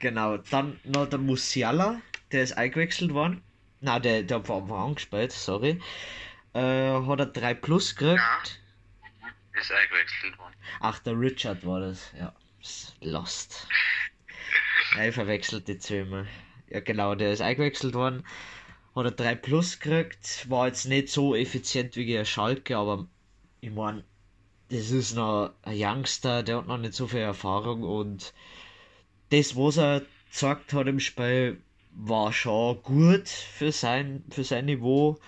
Genau, 0.00 0.38
dann 0.38 0.80
noch 0.84 1.06
der 1.06 1.18
Musiala, 1.18 2.00
der 2.32 2.42
ist 2.42 2.54
eingewechselt 2.54 3.12
worden. 3.12 3.42
Na, 3.80 3.98
der, 3.98 4.22
der 4.22 4.46
war, 4.48 4.68
war 4.68 4.86
angespielt, 4.86 5.30
sorry. 5.30 5.80
äh, 6.54 6.60
hat 6.60 7.20
er 7.20 7.26
3 7.26 7.54
Plus 7.54 7.94
gekriegt. 7.94 8.60
Ist 9.60 9.70
eingewechselt 9.70 10.38
worden. 10.38 10.54
Ach, 10.80 10.98
der 11.00 11.20
Richard 11.20 11.64
war 11.66 11.80
das, 11.80 12.12
ja. 12.18 12.32
Lost. 13.00 13.68
ja, 14.96 15.04
ich 15.04 15.14
verwechselt 15.14 15.68
die 15.68 15.78
zweimal. 15.78 16.26
Ja, 16.68 16.80
genau, 16.80 17.14
der 17.14 17.32
ist 17.32 17.42
eingewechselt 17.42 17.94
worden. 17.94 18.24
Hat 18.94 19.04
er 19.04 19.10
3 19.12 19.34
Plus 19.34 19.80
gekriegt. 19.80 20.48
War 20.48 20.66
jetzt 20.66 20.86
nicht 20.86 21.08
so 21.10 21.34
effizient 21.34 21.96
wie 21.96 22.06
der 22.06 22.24
Schalke, 22.24 22.76
aber 22.76 23.06
ich 23.60 23.70
mein, 23.70 24.02
das 24.70 24.90
ist 24.90 25.14
noch 25.14 25.52
ein 25.62 25.76
Youngster, 25.76 26.42
der 26.42 26.58
hat 26.58 26.66
noch 26.66 26.78
nicht 26.78 26.94
so 26.94 27.06
viel 27.06 27.20
Erfahrung 27.20 27.82
und 27.82 28.32
das, 29.30 29.56
was 29.56 29.78
er 29.78 30.02
gezeigt 30.26 30.72
hat 30.72 30.86
im 30.86 31.00
Spiel, 31.00 31.62
war 31.92 32.32
schon 32.32 32.82
gut 32.82 33.28
für 33.28 33.72
sein, 33.72 34.24
für 34.30 34.44
sein 34.44 34.66
Niveau. 34.66 35.20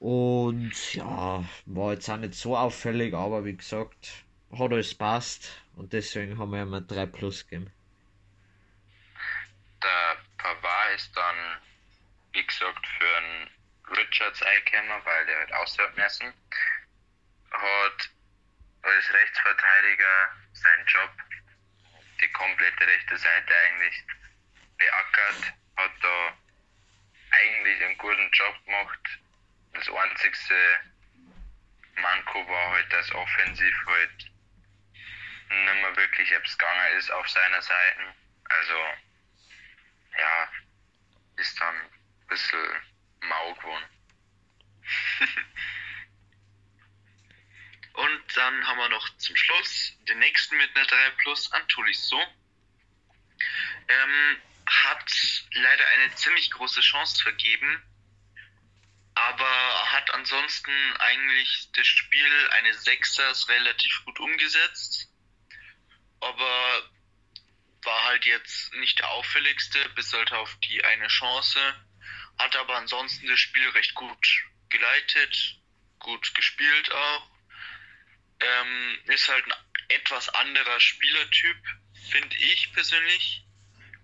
Und 0.00 0.94
ja, 0.94 1.44
war 1.66 1.92
jetzt 1.92 2.08
auch 2.10 2.16
nicht 2.16 2.34
so 2.34 2.56
auffällig, 2.56 3.14
aber 3.14 3.44
wie 3.44 3.56
gesagt, 3.56 4.24
hat 4.52 4.72
alles 4.72 4.94
passt 4.94 5.62
und 5.76 5.92
deswegen 5.92 6.38
haben 6.38 6.50
wir 6.52 6.62
ihm 6.62 6.74
ein 6.74 6.86
3 6.86 7.06
Plus 7.06 7.44
gegeben. 7.44 7.72
Der 9.82 10.16
Pavard 10.38 10.94
ist 10.94 11.16
dann, 11.16 11.36
wie 12.32 12.46
gesagt, 12.46 12.86
für 12.98 13.16
einen 13.16 13.50
Richards 13.96 14.42
eingekommen, 14.42 15.00
weil 15.04 15.26
der 15.26 15.38
halt 15.38 15.52
aushört 15.54 15.96
müssen. 15.96 16.26
Hat 17.50 18.10
als 18.82 19.12
Rechtsverteidiger 19.12 20.28
seinen 20.52 20.86
Job, 20.86 21.10
die 22.20 22.28
komplette 22.32 22.86
rechte 22.86 23.16
Seite 23.16 23.54
eigentlich 23.66 24.04
beackert, 24.78 25.54
hat 25.76 25.92
da 26.00 26.38
eigentlich 27.30 27.84
einen 27.84 27.98
guten 27.98 28.30
Job 28.32 28.64
gemacht. 28.64 29.18
Das 29.72 29.88
einzigste 29.90 30.80
Manko 31.96 32.48
war 32.48 32.70
halt, 32.70 32.92
dass 32.92 33.12
offensiv 33.12 33.76
halt 33.86 34.30
nicht 35.48 35.82
mehr 35.82 35.96
wirklich 35.96 36.32
etwas 36.32 36.56
gegangen 36.58 36.98
ist 36.98 37.10
auf 37.10 37.28
seiner 37.28 37.62
Seite. 37.62 38.14
Also, 38.48 38.78
ja, 40.18 40.48
ist 41.36 41.60
dann 41.60 41.74
ein 41.76 42.26
bisschen 42.28 42.82
mau 43.20 43.54
geworden. 43.54 43.84
Dann 48.34 48.66
haben 48.66 48.78
wir 48.78 48.88
noch 48.88 49.16
zum 49.18 49.36
Schluss 49.36 49.96
den 50.08 50.18
nächsten 50.18 50.56
mit 50.56 50.76
einer 50.76 50.86
3 50.86 51.10
Plus, 51.22 51.52
Antulisso. 51.52 52.20
Ähm, 53.88 54.42
hat 54.66 55.12
leider 55.52 55.86
eine 55.88 56.14
ziemlich 56.14 56.50
große 56.50 56.80
Chance 56.80 57.22
vergeben, 57.22 57.82
aber 59.14 59.92
hat 59.92 60.12
ansonsten 60.14 60.72
eigentlich 60.98 61.68
das 61.72 61.86
Spiel 61.86 62.50
eine 62.50 62.74
Sechsers 62.74 63.48
relativ 63.48 64.04
gut 64.04 64.18
umgesetzt. 64.18 65.08
Aber 66.20 66.90
war 67.82 68.04
halt 68.04 68.24
jetzt 68.24 68.72
nicht 68.74 68.98
der 68.98 69.10
auffälligste, 69.10 69.88
bis 69.90 70.12
halt 70.12 70.32
auf 70.32 70.56
die 70.64 70.84
eine 70.84 71.08
Chance. 71.08 71.60
Hat 72.38 72.56
aber 72.56 72.76
ansonsten 72.76 73.28
das 73.28 73.38
Spiel 73.38 73.68
recht 73.70 73.94
gut 73.94 74.44
geleitet, 74.70 75.60
gut 75.98 76.34
gespielt 76.34 76.90
auch. 76.90 77.33
Ähm, 78.40 78.98
ist 79.06 79.28
halt 79.28 79.44
ein 79.46 79.52
etwas 79.88 80.28
anderer 80.30 80.80
Spielertyp, 80.80 81.56
finde 82.10 82.36
ich 82.36 82.72
persönlich, 82.72 83.44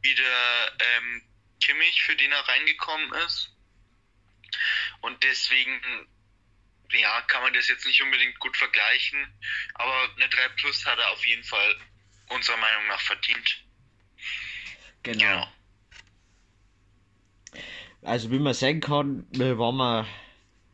wie 0.02 0.14
der 0.14 0.72
ähm, 0.78 1.22
Kimmich, 1.60 2.02
für 2.02 2.16
den 2.16 2.32
er 2.32 2.48
reingekommen 2.48 3.12
ist. 3.26 3.54
Und 5.00 5.22
deswegen, 5.22 5.80
ja, 6.92 7.20
kann 7.22 7.42
man 7.42 7.54
das 7.54 7.68
jetzt 7.68 7.86
nicht 7.86 8.02
unbedingt 8.02 8.38
gut 8.38 8.56
vergleichen. 8.56 9.40
Aber 9.74 10.10
eine 10.16 10.28
3 10.28 10.48
Plus 10.56 10.84
hat 10.86 10.98
er 10.98 11.10
auf 11.10 11.26
jeden 11.26 11.44
Fall 11.44 11.76
unserer 12.28 12.56
Meinung 12.56 12.86
nach 12.88 13.00
verdient. 13.00 13.64
Genau. 15.02 15.20
Genau. 15.20 15.52
Also 18.02 18.30
wie 18.30 18.38
man 18.38 18.54
sehen 18.54 18.80
kann, 18.80 19.26
wir 19.30 19.58
waren 19.58 19.76
wir 19.76 20.06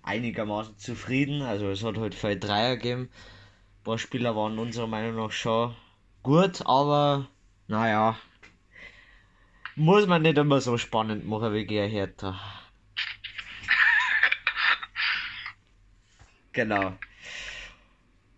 einigermaßen 0.03 0.79
zufrieden. 0.79 1.43
Also 1.43 1.71
es 1.71 1.83
hat 1.83 1.97
halt 1.97 2.15
viele 2.15 2.39
Dreier 2.39 2.77
gegeben. 2.77 3.11
Paar 3.87 3.99
Spieler 3.99 4.35
waren 4.35 4.59
unserer 4.59 4.89
Meinung 4.89 5.15
nach 5.15 5.31
schon 5.31 5.73
gut, 6.25 6.61
aber 6.67 7.29
naja, 7.69 8.19
muss 9.77 10.09
man 10.09 10.23
nicht 10.23 10.39
immer 10.39 10.61
so 10.61 10.77
spannend 10.77 11.25
machen 11.25 11.55
wie 11.55 11.65
gegen 11.67 11.89
Hertha. 11.89 12.37
Genau. 16.53 16.99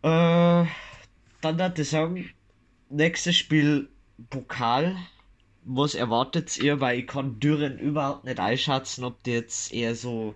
Äh, 0.03 0.67
dann 1.41 1.63
hatte 1.63 1.81
ich 1.81 1.89
sagen, 1.89 2.31
nächstes 2.91 3.35
Spiel 3.35 3.89
Pokal. 4.29 4.99
Was 5.65 5.95
erwartet 5.95 6.59
ihr? 6.59 6.83
Weil 6.83 6.99
ich 6.99 7.07
kann 7.07 7.41
Düren 7.41 7.79
überhaupt 7.79 8.25
nicht 8.25 8.39
einschätzen, 8.39 9.03
ob 9.03 9.23
die 9.23 9.33
jetzt 9.33 9.73
eher 9.73 9.95
so, 9.95 10.35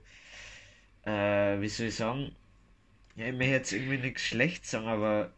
äh, 1.05 1.61
wie 1.61 1.69
soll 1.69 1.89
ich 1.89 1.97
sagen, 1.97 2.35
ja, 3.17 3.27
ich 3.27 3.33
möchte 3.33 3.53
jetzt 3.53 3.73
irgendwie 3.73 3.99
nichts 3.99 4.23
schlecht 4.27 4.67
sagen, 4.67 4.89
aber 4.89 5.33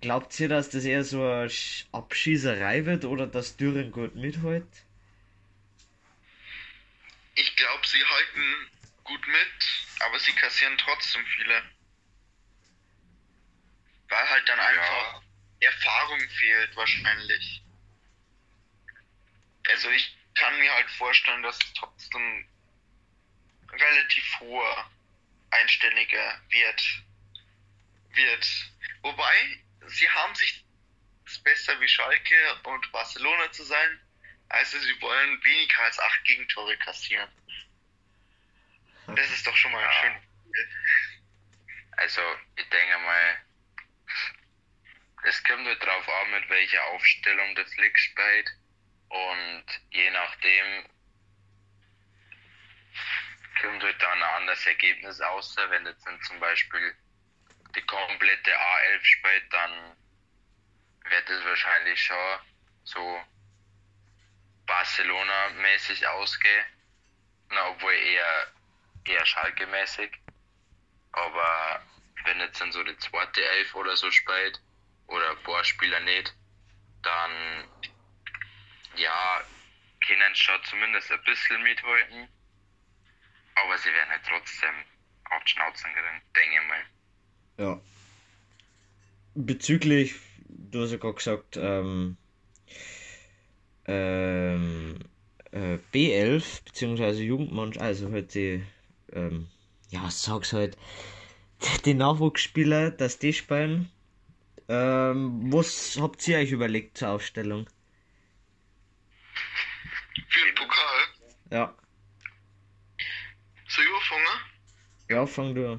glaubt 0.00 0.38
ihr, 0.40 0.48
dass 0.48 0.70
das 0.70 0.84
eher 0.84 1.04
so 1.04 1.18
eine 1.24 1.46
Sch- 1.48 1.86
Abschießerei 1.92 2.86
wird 2.86 3.04
oder 3.04 3.26
dass 3.26 3.56
Düren 3.56 3.92
gut 3.92 4.14
mithält? 4.16 4.66
Ich 7.34 7.56
glaube, 7.56 7.86
sie 7.86 8.02
halten 8.04 8.70
gut 9.04 9.26
mit, 9.26 9.86
aber 10.00 10.18
sie 10.18 10.32
kassieren 10.32 10.76
trotzdem 10.78 11.24
viele. 11.26 11.62
Weil 14.08 14.30
halt 14.30 14.48
dann 14.48 14.60
einfach 14.60 15.22
Erfahrung 15.60 16.20
fehlt 16.20 16.76
wahrscheinlich. 16.76 17.62
Also 19.68 19.90
ich 19.90 20.16
kann 20.34 20.58
mir 20.60 20.72
halt 20.72 20.90
vorstellen, 20.92 21.42
dass 21.42 21.56
es 21.56 21.72
trotzdem 21.74 22.46
relativ 23.72 24.40
hoher 24.40 24.90
einstelliger 25.50 26.40
Wert 26.50 27.02
wird. 28.14 28.46
Wobei, 29.02 29.62
sie 29.86 30.08
haben 30.08 30.34
sich 30.34 30.64
besser 31.44 31.80
wie 31.80 31.88
Schalke 31.88 32.60
und 32.64 32.92
Barcelona 32.92 33.50
zu 33.52 33.64
sein. 33.64 34.00
Also 34.48 34.78
sie 34.78 35.00
wollen 35.00 35.42
weniger 35.44 35.82
als 35.84 35.98
acht 35.98 36.24
Gegentore 36.24 36.76
kassieren. 36.78 37.30
Das 39.06 39.30
ist 39.30 39.46
doch 39.46 39.56
schon 39.56 39.72
mal 39.72 39.82
Ja. 39.82 39.92
schön. 39.92 40.16
Also, 41.92 42.22
ich 42.56 42.68
denke 42.68 42.98
mal, 42.98 43.42
es 45.24 45.42
kommt 45.44 45.66
halt 45.66 45.82
drauf 45.82 46.08
an, 46.08 46.30
mit 46.32 46.48
welcher 46.48 46.84
Aufstellung 46.86 47.54
das 47.54 47.74
Lick 47.76 47.98
spielt. 47.98 48.50
Und 49.08 49.64
je 49.90 50.10
nachdem 50.10 50.88
kommt 53.60 53.82
halt 53.82 54.02
dann 54.02 54.22
ein 54.22 54.34
anderes 54.40 54.66
Ergebnis 54.66 55.20
aus. 55.20 55.56
Wenn 55.56 55.86
jetzt 55.86 56.06
zum 56.26 56.40
Beispiel 56.40 56.96
die 57.74 57.82
komplette 57.82 58.50
A11 58.50 59.04
spielt, 59.04 59.52
dann 59.52 59.96
wird 61.10 61.30
es 61.30 61.44
wahrscheinlich 61.44 62.00
schon 62.00 62.38
so 62.84 63.20
Barcelona-mäßig 64.66 66.06
ausgehen. 66.06 66.66
Na, 67.50 67.68
obwohl 67.68 67.92
eher, 67.92 68.52
eher 69.04 69.26
Schalke-mäßig. 69.26 70.10
Aber 71.12 71.82
wenn 72.24 72.40
jetzt 72.40 72.60
dann 72.60 72.72
so 72.72 72.82
die 72.82 72.96
zweite 72.98 73.44
Elf 73.44 73.74
oder 73.74 73.96
so 73.96 74.10
spielt, 74.10 74.60
oder 75.12 75.30
ein 75.30 75.42
paar 75.42 75.62
Spieler 75.64 76.00
nicht, 76.00 76.34
dann 77.02 77.68
ja, 78.96 79.42
können 80.06 80.34
schon 80.34 80.62
zumindest 80.64 81.10
ein 81.12 81.22
bisschen 81.24 81.62
mithalten. 81.62 82.28
Aber 83.54 83.78
sie 83.78 83.92
werden 83.92 84.10
halt 84.10 84.26
trotzdem 84.26 84.74
auf 85.30 85.44
die 85.44 85.50
Schnauzen 85.50 85.92
kriegen, 85.92 86.22
denke 86.34 86.56
ich 86.60 86.68
mal. 86.68 86.84
Ja. 87.58 87.80
Bezüglich, 89.34 90.14
du 90.48 90.82
hast 90.82 90.90
ja 90.92 90.98
gerade 90.98 91.14
gesagt, 91.14 91.56
ähm, 91.60 92.16
ähm, 93.86 94.98
äh, 95.52 95.78
B11, 95.92 96.64
beziehungsweise 96.64 97.22
Jugendmannschaft, 97.22 97.82
also 97.84 98.10
halt 98.12 98.34
die, 98.34 98.62
ähm, 99.12 99.48
ja, 99.90 100.10
sag's 100.10 100.52
halt, 100.52 100.76
die 101.84 101.94
Nachwuchsspieler, 101.94 102.90
dass 102.90 103.18
die 103.18 103.32
spielen. 103.32 103.90
Ähm, 104.68 105.52
was 105.52 105.98
habt 106.00 106.26
ihr 106.28 106.38
euch 106.38 106.52
überlegt 106.52 106.98
zur 106.98 107.10
Aufstellung? 107.10 107.68
Für 110.28 110.46
den 110.46 110.54
Pokal. 110.54 111.00
Ja, 111.50 111.74
Soll 113.68 113.84
ich 113.84 113.90
anfangen? 113.90 114.40
ja, 115.08 115.26
fang 115.26 115.54
du 115.54 115.72
an. 115.72 115.78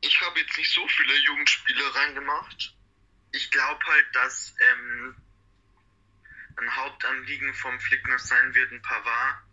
Ich 0.00 0.20
habe 0.20 0.40
jetzt 0.40 0.56
nicht 0.56 0.72
so 0.72 0.86
viele 0.88 1.16
Jugendspieler 1.18 1.94
reingemacht. 1.94 2.74
Ich 3.32 3.50
glaube 3.50 3.84
halt, 3.86 4.06
dass 4.14 4.54
ähm, 4.72 5.16
ein 6.56 6.76
Hauptanliegen 6.76 7.54
vom 7.54 7.78
Flickner 7.80 8.18
sein 8.18 8.54
wird, 8.54 8.72
ein 8.72 8.82
Pavard 8.82 9.46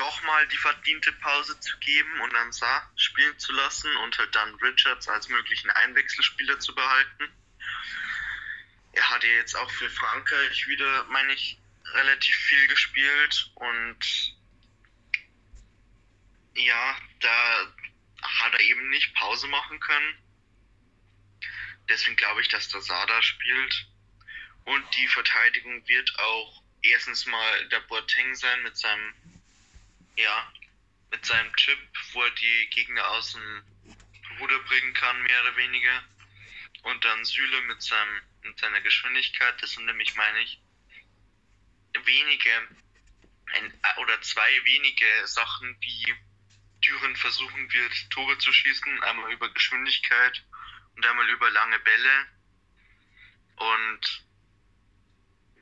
doch 0.00 0.22
mal 0.22 0.46
die 0.48 0.56
verdiente 0.56 1.12
Pause 1.12 1.58
zu 1.60 1.76
geben 1.78 2.20
und 2.22 2.32
dann 2.32 2.52
Saar 2.52 2.90
spielen 2.96 3.38
zu 3.38 3.52
lassen 3.52 3.94
und 3.98 4.16
halt 4.18 4.34
dann 4.34 4.54
Richards 4.56 5.06
als 5.08 5.28
möglichen 5.28 5.68
Einwechselspieler 5.70 6.58
zu 6.58 6.74
behalten. 6.74 7.28
Er 8.92 9.10
hat 9.10 9.22
ja 9.22 9.30
jetzt 9.30 9.54
auch 9.56 9.70
für 9.70 9.90
Frankreich 9.90 10.66
wieder, 10.68 11.04
meine 11.04 11.34
ich, 11.34 11.58
relativ 11.92 12.34
viel 12.34 12.66
gespielt 12.68 13.50
und 13.56 13.98
ja, 16.54 16.96
da 17.20 17.74
hat 18.22 18.52
er 18.52 18.60
eben 18.60 18.88
nicht 18.90 19.14
Pause 19.14 19.46
machen 19.48 19.80
können. 19.80 20.18
Deswegen 21.88 22.16
glaube 22.16 22.40
ich, 22.40 22.48
dass 22.48 22.68
der 22.68 22.80
Sada 22.80 23.22
spielt. 23.22 23.86
Und 24.64 24.84
die 24.96 25.08
Verteidigung 25.08 25.86
wird 25.88 26.18
auch 26.18 26.62
erstens 26.82 27.26
mal 27.26 27.68
der 27.68 27.80
Boateng 27.80 28.34
sein 28.34 28.62
mit 28.62 28.76
seinem, 28.76 29.14
ja, 30.16 30.52
mit 31.10 31.24
seinem 31.24 31.54
Chip, 31.56 31.78
wo 32.12 32.22
er 32.22 32.30
die 32.30 32.68
Gegner 32.70 33.08
aus 33.10 33.32
dem 33.32 33.64
Ruder 34.38 34.58
bringen 34.60 34.94
kann, 34.94 35.22
mehr 35.22 35.40
oder 35.42 35.56
weniger. 35.56 36.04
Und 36.82 37.04
dann 37.04 37.24
Süle 37.24 37.60
mit 37.62 37.82
seinem, 37.82 38.20
mit 38.42 38.58
seiner 38.58 38.80
Geschwindigkeit. 38.80 39.60
Das 39.62 39.72
sind 39.72 39.86
nämlich, 39.86 40.14
meine 40.14 40.40
ich, 40.40 40.60
wenige 42.04 42.68
ein, 43.52 43.80
oder 43.98 44.20
zwei 44.22 44.64
wenige 44.64 45.26
Sachen, 45.26 45.78
die 45.80 46.14
Düren 46.80 47.16
versuchen 47.16 47.72
wird, 47.72 48.10
Tore 48.10 48.38
zu 48.38 48.52
schießen. 48.52 49.02
Einmal 49.02 49.32
über 49.32 49.52
Geschwindigkeit 49.52 50.44
und 50.96 51.06
einmal 51.06 51.28
über 51.30 51.50
lange 51.50 51.78
Bälle. 51.80 52.26
Und 53.56 54.24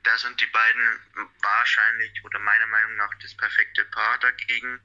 da 0.05 0.17
sind 0.17 0.41
die 0.41 0.47
beiden 0.47 1.01
wahrscheinlich 1.43 2.25
oder 2.25 2.39
meiner 2.39 2.67
Meinung 2.69 2.97
nach 2.97 3.13
das 3.21 3.37
perfekte 3.37 3.85
Paar 3.87 4.19
dagegen. 4.19 4.81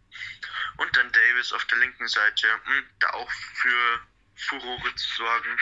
Und 0.78 0.96
dann 0.98 1.12
Davis 1.12 1.54
auf 1.54 1.66
der 1.66 1.78
linken 1.78 2.08
Seite, 2.08 2.48
hm, 2.64 2.90
da 3.00 3.10
auch 3.12 3.32
für 3.32 4.08
Furore 4.36 4.96
zu 4.96 5.16
sorgen. 5.16 5.60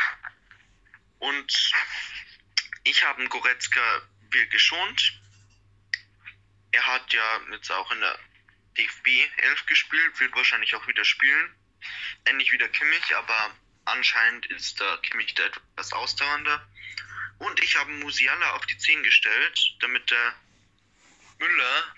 Und 1.19 1.71
ich 2.84 3.03
habe 3.05 3.27
Goretzka 3.27 4.01
will 4.31 4.47
geschont. 4.47 5.21
Er 6.71 6.86
hat 6.88 7.13
ja 7.13 7.41
jetzt 7.51 7.71
auch 7.71 7.91
in 7.91 7.99
der 7.99 8.17
DFB 8.77 9.07
11 9.38 9.65
gespielt, 9.65 10.19
wird 10.19 10.36
wahrscheinlich 10.36 10.75
auch 10.75 10.88
wieder 10.88 11.05
spielen. 11.05 11.55
Ähnlich 12.25 12.51
wie 12.51 12.57
der 12.57 12.69
Kimmich, 12.69 13.15
aber 13.15 13.55
anscheinend 13.86 14.45
ist 14.47 14.79
der 14.79 14.97
Kimmich 14.97 15.34
da 15.34 15.43
etwas 15.45 15.93
ausdauernder. 15.93 16.67
Und 17.39 17.60
ich 17.62 17.75
habe 17.75 17.91
Musiala 17.91 18.51
auf 18.51 18.65
die 18.67 18.77
10 18.77 19.03
gestellt, 19.03 19.75
damit 19.79 20.10
der 20.12 20.36
Müller, 21.39 21.95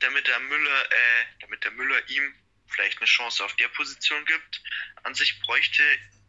damit 0.00 0.26
der 0.26 0.40
Müller, 0.40 0.92
äh, 0.92 1.26
damit 1.40 1.62
der 1.62 1.70
Müller 1.72 2.08
ihm 2.08 2.34
vielleicht 2.66 2.98
eine 2.98 3.06
Chance 3.06 3.44
auf 3.44 3.54
der 3.56 3.68
Position 3.68 4.24
gibt. 4.26 4.62
An 5.04 5.14
sich 5.14 5.40
bräuchte 5.40 5.82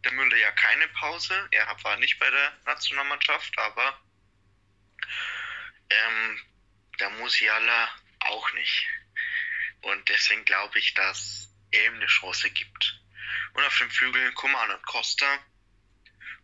der 0.04 0.12
Müller 0.12 0.36
ja 0.36 0.50
keine 0.52 0.88
Pause. 0.88 1.48
Er 1.50 1.76
war 1.82 1.96
nicht 1.96 2.18
bei 2.18 2.30
der 2.30 2.56
Nationalmannschaft, 2.66 3.58
aber 3.58 4.00
ähm, 5.90 6.40
der 7.00 7.10
Musiala 7.10 7.90
auch 8.20 8.52
nicht. 8.52 8.86
Und 9.82 10.08
deswegen 10.08 10.44
glaube 10.44 10.78
ich, 10.78 10.94
dass 10.94 11.50
er 11.70 11.86
ihm 11.86 11.94
eine 11.94 12.06
Chance 12.06 12.50
gibt. 12.50 13.00
Und 13.54 13.64
auf 13.64 13.78
den 13.78 13.90
Flügeln 13.90 14.34
Kuman 14.34 14.70
und 14.70 14.86
Costa 14.86 15.38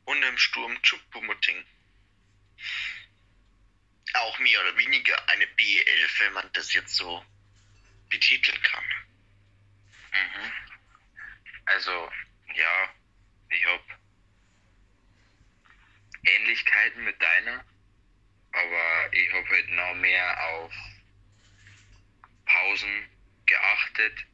und 0.04 0.22
im 0.22 0.38
Sturm 0.38 0.80
Chupomoting. 0.82 1.64
Auch 4.14 4.38
mehr 4.38 4.60
oder 4.60 4.76
weniger 4.78 5.28
eine 5.28 5.44
B11, 5.44 6.20
wenn 6.20 6.32
man 6.32 6.52
das 6.52 6.72
jetzt 6.72 6.94
so 6.94 7.24
betiteln 8.08 8.60
kann. 8.62 8.84
Mhm. 10.12 10.52
Also, 11.66 12.10
ja, 12.54 12.94
ich 13.50 13.66
habe 13.66 13.84
Ähnlichkeiten 16.24 17.04
mit 17.04 17.20
deiner, 17.20 17.64
aber 18.52 19.12
ich 19.12 19.32
habe 19.32 19.48
halt 19.48 19.68
noch 19.70 19.94
mehr 19.94 20.48
auf 20.48 20.72
Pausen 22.46 23.15
geachtet. 23.46 24.26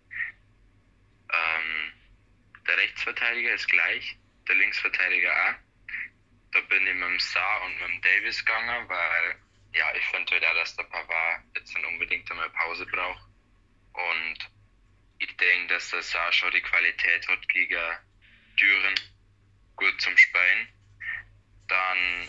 Ähm, 1.32 1.92
der 2.66 2.76
Rechtsverteidiger 2.78 3.54
ist 3.54 3.68
gleich, 3.68 4.16
der 4.48 4.54
Linksverteidiger 4.56 5.32
auch. 5.32 5.54
Da 6.52 6.60
bin 6.60 6.86
ich 6.86 6.94
mit 6.94 7.02
dem 7.02 7.20
Saar 7.20 7.62
und 7.62 7.80
mit 7.80 7.88
dem 7.88 8.02
Davis 8.02 8.44
gegangen, 8.44 8.88
weil 8.88 9.36
ja, 9.74 9.94
ich 9.94 10.04
finde 10.06 10.32
halt 10.32 10.44
auch, 10.44 10.54
dass 10.54 10.76
der 10.76 10.84
Pavard 10.84 11.42
jetzt 11.56 11.74
dann 11.74 11.84
unbedingt 11.86 12.30
einmal 12.30 12.50
Pause 12.50 12.84
braucht. 12.86 13.22
Und 13.92 14.38
ich 15.18 15.36
denke, 15.36 15.74
dass 15.74 15.90
der 15.90 16.02
Saar 16.02 16.32
schon 16.32 16.50
die 16.50 16.60
Qualität 16.60 17.26
hat 17.28 17.48
gegen 17.48 17.96
Düren 18.60 18.94
gut 19.76 20.00
zum 20.00 20.16
Spielen. 20.16 20.68
Dann 21.68 22.28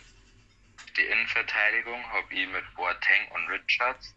die 0.96 1.04
Innenverteidigung 1.04 2.08
habe 2.12 2.34
ich 2.34 2.48
mit 2.48 2.74
Boateng 2.76 3.28
und 3.32 3.48
Richards, 3.50 4.16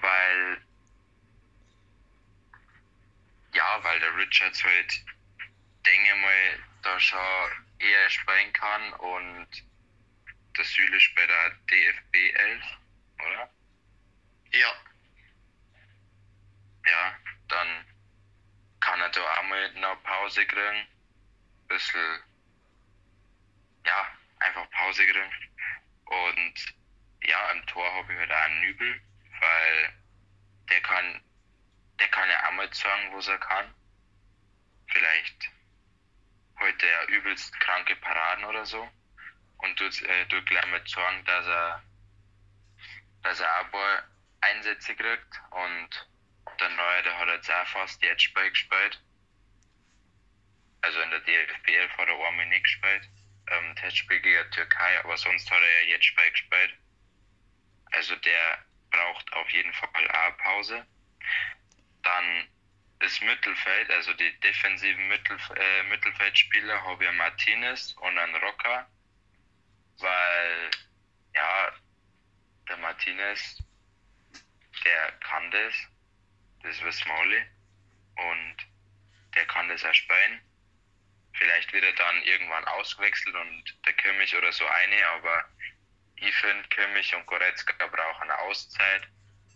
weil 0.00 0.62
ja, 3.52 3.84
weil 3.84 4.00
der 4.00 4.16
Richards 4.16 4.62
halt, 4.64 5.04
denke 5.84 6.14
mal, 6.16 6.58
da 6.82 6.98
schon 6.98 7.18
eher 7.78 8.10
spielen 8.10 8.52
kann 8.52 8.92
und 8.94 9.48
der 10.56 10.64
Süle 10.64 11.00
spielt 11.00 11.30
da 11.30 11.50
DFB 11.70 12.14
11, 12.34 12.64
oder? 13.18 13.50
Ja. 14.52 14.74
Ja, 16.84 17.16
dann 17.48 17.86
kann 18.80 19.00
er 19.00 19.08
da 19.10 19.20
auch 19.20 19.42
mal 19.44 19.72
noch 19.74 20.02
Pause 20.02 20.44
kriegen. 20.46 20.86
Bisschen, 21.68 22.20
ja, 23.86 24.08
einfach 24.40 24.68
Pause 24.70 25.06
kriegen. 25.06 25.32
Und 26.06 26.74
ja, 27.24 27.50
im 27.52 27.66
Tor 27.66 27.90
habe 27.94 28.12
ich 28.12 28.18
halt 28.18 28.32
auch 28.32 28.36
einen 28.36 28.60
Nübel, 28.60 29.00
weil 29.40 29.92
der 30.68 30.80
kann 30.82 31.22
der 31.98 32.08
kann 32.08 32.28
ja 32.28 32.48
auch 32.48 32.52
mal 32.52 32.72
sagen, 32.72 33.10
was 33.12 33.28
er 33.28 33.38
kann. 33.38 33.74
Vielleicht 34.88 35.50
heute 36.60 36.86
er 36.86 37.08
übelst 37.08 37.58
kranke 37.60 37.96
Paraden 37.96 38.44
oder 38.44 38.64
so. 38.64 38.88
Und 39.58 39.78
du, 39.78 39.84
äh, 39.84 40.26
du 40.26 40.42
gleich 40.42 40.66
mal 40.66 40.82
sagen, 40.86 41.24
dass 41.24 41.46
er, 41.46 41.82
dass 43.22 43.40
er 43.40 43.60
auch 43.60 43.64
ein 43.64 43.70
paar 43.70 44.08
Einsätze 44.40 44.94
kriegt. 44.94 45.40
Und 45.50 46.08
der 46.60 46.68
Neue, 46.70 47.02
der 47.02 47.18
hat 47.18 47.28
jetzt 47.28 47.50
auch 47.50 47.66
fast 47.68 48.02
jetzt 48.02 48.22
Spiel 48.22 48.50
gespielt. 48.50 49.00
Also 50.82 51.00
in 51.00 51.10
der 51.10 51.20
DFBL 51.20 51.88
hat 51.96 52.08
er 52.08 52.26
einmal 52.26 52.46
nicht 52.46 52.64
gespielt. 52.64 53.08
Ähm, 53.50 53.76
Testspiel 53.76 54.20
gegen 54.20 54.50
Türkei, 54.50 54.98
aber 55.00 55.16
sonst 55.16 55.50
hat 55.50 55.60
er 55.60 55.82
ja 55.82 55.88
jetzt 55.90 56.04
Spiel 56.04 56.30
gespielt. 56.30 56.74
Also 57.92 58.16
der 58.16 58.64
braucht 58.90 59.32
auf 59.32 59.48
jeden 59.50 59.72
Fall 59.74 59.88
auch 59.88 60.14
eine 60.14 60.36
Pause. 60.36 60.86
Dann 62.02 62.48
das 63.02 63.20
Mittelfeld, 63.20 63.90
also 63.90 64.12
die 64.14 64.40
defensiven 64.40 65.08
Mittelf 65.08 65.50
äh, 65.56 65.82
Mittelfeldspieler 65.84 66.84
habe 66.84 67.04
ich 67.04 67.12
Martinez 67.12 67.92
und 68.00 68.16
einen 68.16 68.36
Rocker, 68.36 68.88
weil 69.98 70.70
ja, 71.34 71.72
der 72.68 72.76
Martinez, 72.76 73.62
der 74.84 75.12
kann 75.20 75.50
das, 75.50 75.74
das 76.62 76.80
wissen 76.82 77.08
wir 77.08 77.14
alle, 77.14 77.46
und 78.16 78.56
der 79.34 79.46
kann 79.46 79.68
das 79.68 79.80
spielen. 79.96 80.40
Vielleicht 81.34 81.72
wird 81.72 81.84
er 81.84 81.94
dann 81.94 82.22
irgendwann 82.22 82.64
ausgewechselt 82.66 83.34
und 83.34 83.86
der 83.86 83.94
Kimmich 83.94 84.36
oder 84.36 84.52
so 84.52 84.66
eine, 84.66 85.08
aber 85.08 85.44
ich 86.16 86.34
finde, 86.36 86.68
Kimmich 86.68 87.14
und 87.16 87.26
Goretzka 87.26 87.86
brauchen 87.86 88.22
eine 88.22 88.38
Auszeit 88.38 89.08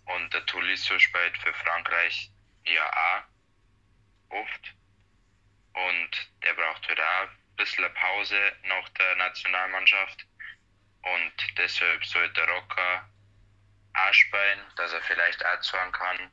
und 0.07 0.33
der 0.33 0.45
Tolisso 0.47 0.99
spielt 0.99 1.39
für 1.39 1.53
Frankreich 1.55 2.33
ja 2.67 2.91
auch 4.31 4.35
oft. 4.37 4.75
Und 5.73 6.31
der 6.43 6.55
braucht 6.55 6.87
halt 6.89 7.01
auch 7.01 7.29
ein 7.29 7.57
bisschen 7.57 7.95
Pause 7.95 8.53
nach 8.65 8.89
der 8.91 9.17
Nationalmannschaft. 9.17 10.27
Und 11.03 11.33
deshalb 11.59 12.05
sollte 12.05 12.35
der 12.35 12.49
Rocker 12.49 13.09
auch 13.95 14.15
spielen, 14.15 14.61
dass 14.77 14.93
er 14.93 15.03
vielleicht 15.03 15.45
auch 15.45 15.63
sagen 15.63 15.93
kann, 15.93 16.33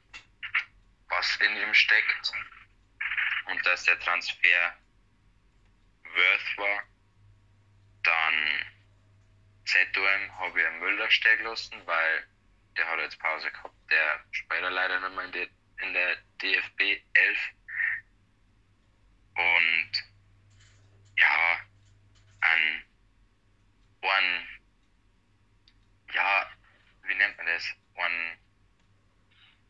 was 1.10 1.36
in 1.38 1.56
ihm 1.58 1.74
steckt. 1.74 2.32
Und 3.46 3.66
dass 3.66 3.84
der 3.84 4.00
Transfer 4.00 4.74
worth 6.04 6.58
war. 6.58 6.84
Dann 8.04 8.66
ZOM 9.66 10.40
habe 10.40 10.60
ich 10.60 10.68
einen 10.68 10.80
Müller 10.80 11.10
stehen 11.10 11.44
lassen, 11.44 11.82
weil 11.86 12.28
der 12.78 12.88
hat 12.88 13.00
jetzt 13.00 13.20
Pause 13.20 13.52
gehabt. 13.52 13.76
Der 13.90 14.24
spielt 14.32 14.62
leider 14.62 15.00
nicht 15.00 15.16
mehr 15.16 15.26
in 15.26 15.32
der 15.32 15.48
in 15.82 15.94
der 15.94 16.16
DFB 16.42 16.82
11. 17.14 17.40
Und 19.36 19.92
ja, 21.18 21.60
an 22.42 22.84
One, 24.02 24.48
ja, 26.14 26.50
wie 27.04 27.16
nennt 27.16 27.38
man 27.38 27.48
das? 27.48 27.66
One, 27.96 28.38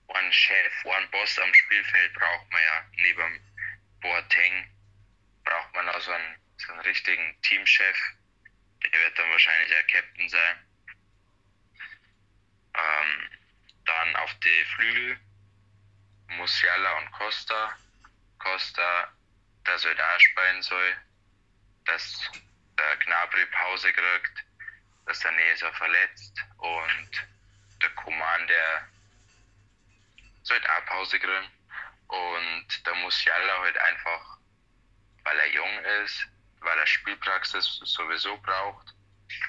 One 0.08 0.34
Chef, 0.34 0.86
One 0.86 1.08
raus 1.14 1.40
am 1.40 1.54
Spielfeld 1.54 2.14
braucht 2.14 2.52
man 2.52 2.62
ja 2.62 2.86
neben 2.98 3.54
Boateng 4.02 4.70
braucht 5.44 5.74
man 5.74 5.90
auch 5.90 6.02
so 6.02 6.12
einen, 6.12 6.36
so 6.58 6.72
einen 6.72 6.82
richtigen 6.82 7.42
Teamchef. 7.42 7.98
Der 8.84 9.00
wird 9.00 9.18
dann 9.18 9.30
wahrscheinlich 9.30 9.70
der 9.70 9.84
Captain 9.84 10.30
sein. 10.30 10.58
Ähm, 12.76 13.30
dann 13.86 14.16
auf 14.18 14.34
die 14.40 14.66
Flügel 14.76 15.20
Musiala 16.28 16.98
und 16.98 17.12
Costa. 17.12 17.78
Costa, 18.40 19.08
der 19.66 19.80
soll 19.80 19.96
da 19.96 20.20
spielen 20.20 20.62
soll, 20.62 20.96
dass 21.86 22.32
der 22.78 22.98
Gnabry 22.98 23.46
Pause 23.48 23.94
kriegt, 23.94 24.46
dass 25.06 25.20
der 25.20 25.32
Nesa 25.32 25.72
verletzt 25.74 26.34
und 26.58 27.10
der 27.82 27.90
Kuman, 27.92 28.48
der 28.48 28.88
sollte 30.44 30.68
auch 30.74 30.86
Pause 30.86 31.20
kriegen. 31.20 31.52
Und 32.08 32.86
der 32.86 32.96
Musiala 32.96 33.60
halt 33.60 33.78
einfach, 33.78 34.38
weil 35.24 35.40
er 35.40 35.54
jung 35.54 35.80
ist, 36.04 36.28
weil 36.60 36.78
er 36.78 36.88
Spielpraxis 36.88 37.82
sowieso 37.84 38.38
braucht 38.38 38.94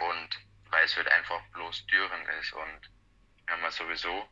und 0.01 0.29
weil 0.71 0.85
es 0.85 0.97
halt 0.97 1.09
einfach 1.09 1.43
bloß 1.53 1.87
Düren 1.87 2.27
ist 2.41 2.53
und 2.53 2.91
wir 3.47 3.57
haben 3.57 3.71
sowieso 3.71 4.29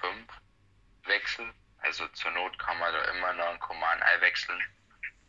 fünf 0.00 0.32
Wechsel. 1.06 1.52
Also 1.78 2.06
zur 2.08 2.30
Not 2.32 2.58
kann 2.58 2.78
man 2.78 2.92
da 2.92 3.02
immer 3.12 3.32
noch 3.34 3.48
einen 3.48 3.60
Command 3.60 4.02
einwechseln, 4.02 4.60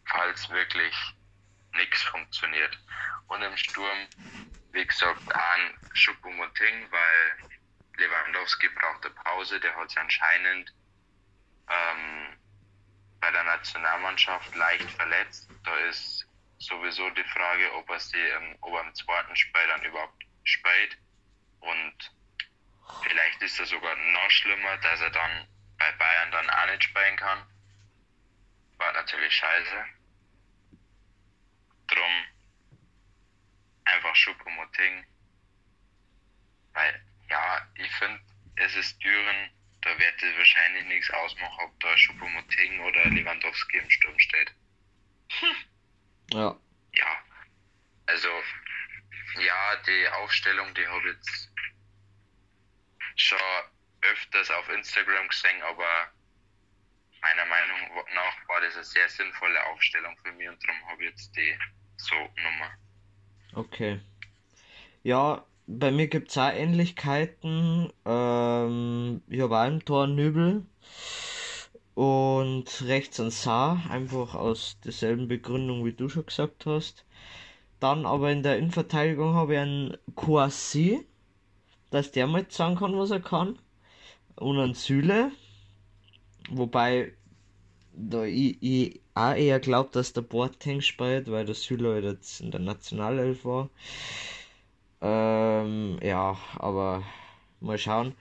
falls 0.06 0.50
wirklich 0.50 0.96
nichts 1.74 2.02
funktioniert. 2.04 2.78
Und 3.28 3.42
im 3.42 3.56
Sturm, 3.58 4.08
wie 4.72 4.86
gesagt, 4.86 5.36
an 5.36 5.78
Schuppomoting, 5.94 6.92
weil 6.92 7.50
Lewandowski 7.98 8.70
braucht 8.70 9.06
eine 9.06 9.14
Pause, 9.16 9.60
der 9.60 9.76
hat 9.76 9.90
sich 9.90 10.00
anscheinend 10.00 10.74
ähm, 11.70 12.38
bei 13.20 13.32
der 13.32 13.44
Nationalmannschaft 13.44 14.56
leicht 14.56 14.90
verletzt. 14.92 15.50
Da 15.64 15.76
ist 15.90 16.26
sowieso 16.60 17.10
die 17.12 17.24
Frage, 17.26 17.74
ob 17.74 17.90
er 17.90 18.00
sie 18.00 18.22
im, 18.22 18.56
ob 18.62 18.74
er 18.76 18.82
im 18.82 18.96
zweiten 18.96 19.36
Spiel 19.36 19.68
dann 19.68 19.84
überhaupt 19.84 20.24
spielt. 20.44 20.98
Und 21.60 22.12
vielleicht 23.04 23.42
ist 23.42 23.60
er 23.60 23.66
sogar 23.66 23.96
noch 23.96 24.30
schlimmer, 24.30 24.78
dass 24.78 25.02
er 25.02 25.10
dann 25.10 25.48
bei 25.78 25.92
Bayern 25.94 26.32
dann 26.32 26.50
auch 26.50 26.66
nicht 26.68 26.84
spielen 26.84 27.16
kann. 27.18 27.46
War 28.78 28.94
natürlich 28.94 29.34
scheiße. 29.34 29.86
Drum 31.88 32.26
einfach 33.86 34.16
Schuppomoting. 34.16 35.06
Weil, 36.74 37.02
ja, 37.30 37.68
ich 37.76 37.92
finde, 37.96 38.22
es 38.56 38.76
ist 38.76 39.04
Düren, 39.04 39.50
da 39.82 39.98
wird 39.98 40.22
es 40.22 40.38
wahrscheinlich 40.38 40.86
nichts 40.86 41.10
ausmachen, 41.12 41.60
ob 41.60 41.80
da 41.80 41.98
Schuppomoting 41.98 42.80
oder 42.82 43.06
Lewandowski 43.06 43.78
im 43.78 43.90
Sturm 43.90 44.20
steht. 44.20 44.52
Ja. 46.32 46.56
Ja, 46.94 47.24
also, 48.08 48.30
ja, 49.40 49.76
die 49.88 50.08
Aufstellung, 50.10 50.74
die 50.74 50.88
habe 50.88 51.10
ich 51.10 51.16
jetzt 51.16 51.52
schon 53.16 53.38
öfters 54.02 54.50
auf 54.52 54.70
Instagram 54.70 55.28
gesehen, 55.28 55.62
aber 55.64 56.12
meiner 57.22 57.46
Meinung 57.46 58.06
nach 58.14 58.48
war 58.48 58.62
das 58.62 58.76
eine 58.76 58.84
sehr 58.84 59.10
sinnvolle 59.10 59.64
Aufstellung 59.68 60.16
für 60.24 60.32
mich 60.34 60.48
und 60.48 60.58
darum 60.64 60.90
habe 60.90 61.04
ich 61.04 61.10
jetzt 61.12 61.36
die 61.36 61.58
so 61.98 62.16
Nummer. 62.16 62.72
Okay. 63.54 64.00
Ja, 65.04 65.46
bei 65.66 65.92
mir 65.92 66.08
gibt 66.08 66.30
es 66.30 66.38
auch 66.38 66.52
Ähnlichkeiten. 66.52 67.92
Ähm, 68.06 69.22
ich 69.28 69.42
habe 69.42 69.56
auch 69.58 69.62
ein 69.62 69.84
Tor 69.84 70.08
Nübel 70.08 70.66
und 71.96 72.66
rechts 72.86 73.20
ein 73.20 73.32
Saar, 73.32 73.90
einfach 73.90 74.36
aus 74.36 74.80
derselben 74.82 75.28
Begründung, 75.28 75.84
wie 75.86 75.94
du 75.94 76.10
schon 76.10 76.26
gesagt 76.26 76.66
hast. 76.66 77.06
Dann 77.80 78.06
aber 78.06 78.32
in 78.32 78.44
der 78.44 78.58
Innenverteidigung 78.58 79.34
habe 79.34 79.54
ich 79.54 79.60
einen 79.60 79.98
Kouassi, 80.16 81.06
dass 81.90 82.12
der 82.12 82.28
mal 82.28 82.46
sagen 82.50 82.76
kann, 82.76 82.98
was 82.98 83.12
er 83.12 83.20
kann. 83.20 83.60
Und 84.38 84.60
einen 84.60 84.76
Süle, 84.76 85.32
wobei 86.50 87.14
da 87.94 88.24
ich, 88.24 88.58
ich 88.62 89.02
auch 89.16 89.34
eher 89.34 89.60
glaube, 89.60 89.90
dass 89.92 90.14
der 90.14 90.22
Boateng 90.22 90.82
spielt, 90.82 91.32
weil 91.32 91.46
der 91.46 91.56
Süle 91.56 91.94
halt 91.94 92.04
jetzt 92.06 92.42
in 92.42 92.52
der 92.52 92.60
Nationalelf 92.60 93.44
war. 93.46 93.70
Ähm, 95.02 95.98
ja, 96.04 96.38
aber 96.58 97.04
mal 97.60 97.78
schauen. 97.80 98.14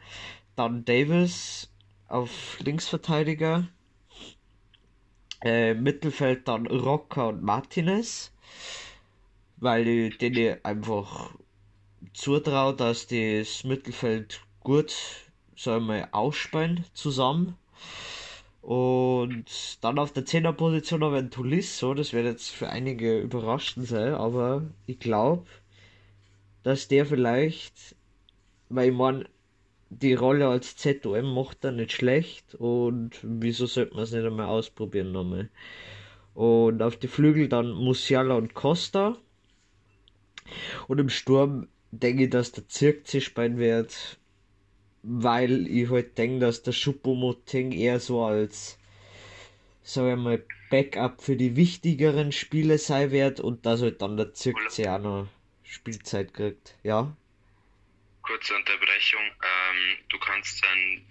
Dann 0.57 0.85
Davis 0.87 1.71
auf 2.09 2.59
Linksverteidiger. 2.61 3.69
Äh, 5.43 5.75
Mittelfeld 5.75 6.49
dann 6.49 6.67
Rocker 6.67 7.29
und 7.29 7.43
Martinez. 7.43 8.33
Weil 9.59 9.87
ich 9.87 10.19
denen 10.19 10.65
einfach 10.65 11.31
zutraue, 12.15 12.75
dass 12.75 13.07
das 13.07 13.65
Mittelfeld 13.65 14.41
gut, 14.61 15.26
sagen 15.57 15.87
wir, 15.87 16.09
ausspielen 16.13 16.85
zusammen. 16.95 17.57
Und 18.63 19.45
dann 19.81 19.99
auf 19.99 20.13
der 20.13 20.25
10er 20.25 20.53
Position 20.53 21.05
habe 21.05 21.17
ich 21.17 21.21
einen 21.21 21.31
Tolisso, 21.31 21.95
das 21.95 22.13
wird 22.13 22.25
jetzt 22.25 22.51
für 22.51 22.69
einige 22.69 23.21
überraschend 23.21 23.87
sein, 23.87 24.15
aber 24.15 24.65
ich 24.87 24.99
glaube, 24.99 25.47
dass 26.65 26.89
der 26.89 27.07
vielleicht, 27.07 27.95
weil 28.69 28.91
ich 28.91 28.97
meine, 28.97 29.27
die 29.91 30.15
Rolle 30.15 30.49
als 30.49 30.77
ZOM 30.77 31.33
macht 31.33 31.65
er 31.65 31.73
nicht 31.73 31.93
schlecht 31.93 32.57
und 32.57 33.21
wieso 33.23 33.67
sollte 33.67 33.95
man 33.95 34.03
es 34.03 34.13
nicht 34.13 34.25
einmal 34.25 34.47
ausprobieren 34.47 35.13
nochmal. 35.13 35.49
Und 36.35 36.83
auf 36.83 36.97
die 36.97 37.09
Flügel 37.09 37.49
dann 37.49 37.71
Musiala 37.71 38.35
und 38.35 38.55
Costa. 38.55 39.17
Und 40.89 40.99
im 40.99 41.09
Sturm 41.09 41.69
denke 41.93 42.25
ich, 42.25 42.31
dass 42.31 42.53
der 42.53 42.69
Zirkzee 42.69 43.21
spielen 43.21 43.59
wird, 43.59 44.19
weil 45.09 45.69
ich 45.69 45.89
halt 45.89 46.19
denke, 46.19 46.41
dass 46.41 46.63
der 46.63 46.73
Schuppomoting 46.73 47.71
eher 47.71 48.01
so 48.01 48.25
als, 48.25 48.79
sagen 49.83 50.09
wir 50.09 50.17
mal, 50.17 50.45
Backup 50.69 51.23
für 51.23 51.37
die 51.37 51.55
wichtigeren 51.55 52.33
Spiele 52.33 52.79
sein 52.79 53.13
wird 53.13 53.39
und 53.39 53.65
dass 53.67 53.83
halt 53.83 54.03
dann 54.03 54.17
der 54.17 54.35
Zirkzee 54.35 54.89
auch 54.89 54.99
noch 54.99 55.29
Spielzeit 55.63 56.35
kriegt, 56.35 56.75
ja. 56.83 57.17
Kurze 58.23 58.57
Unterbrechung, 58.57 59.21
ähm, 59.21 59.99
du 60.09 60.19
kannst 60.19 60.65
dann 60.65 61.07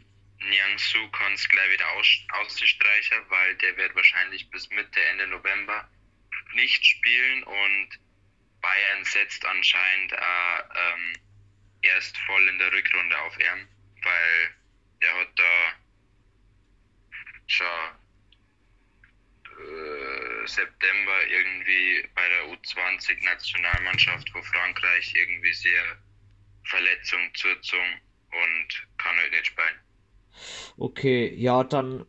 Niangsu 0.50 1.10
kannst 1.12 1.50
gleich 1.50 1.72
wieder 1.72 1.90
aus, 1.94 2.08
ausstreichen, 2.30 3.18
weil 3.30 3.56
der 3.56 3.78
wird 3.78 3.96
wahrscheinlich 3.96 4.50
bis 4.52 4.70
Mitte, 4.70 5.02
Ende 5.12 5.28
November 5.28 5.90
nicht 6.54 6.86
spielen 6.86 7.44
und 7.44 7.90
Bayern 8.62 9.06
setzt 9.06 9.46
anscheinend 9.46 10.12
äh, 10.12 10.18
ähm, 10.18 11.14
erst 11.82 12.18
voll 12.18 12.48
in 12.50 12.60
der 12.60 12.74
Rückrunde 12.74 13.18
auf 13.22 13.40
ihn, 13.40 13.68
weil 14.06 14.56
der 15.02 15.14
hat 15.18 15.28
da 15.36 15.74
schon 17.48 17.68
äh, 19.58 20.48
September 20.48 21.28
irgendwie 21.28 22.08
bei 22.16 22.28
der 22.30 22.46
U20 22.54 23.24
Nationalmannschaft 23.24 24.30
von 24.30 24.44
Frankreich 24.44 25.14
irgendwie 25.16 25.54
sehr 25.54 25.84
Verletzung 26.64 27.20
zugezogen 27.34 28.02
und 28.32 28.88
kann 28.98 29.16
halt 29.18 29.32
nicht 29.32 29.48
spielen. 29.48 29.80
Okay, 30.78 31.34
ja, 31.36 31.64
dann, 31.64 32.06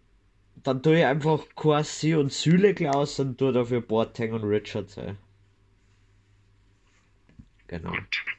dann 0.57 0.83
tue 0.83 0.99
ich 0.99 1.05
einfach 1.05 1.45
Corsi 1.55 2.14
und 2.14 2.33
Süle 2.33 2.75
Klaus 2.75 3.18
und 3.20 3.39
tue 3.39 3.53
dafür 3.53 3.81
Boateng 3.81 4.33
und 4.33 4.45
Richard 4.45 4.91
sein. 4.91 5.18
Genau. 7.68 7.91
Gut. 7.91 8.36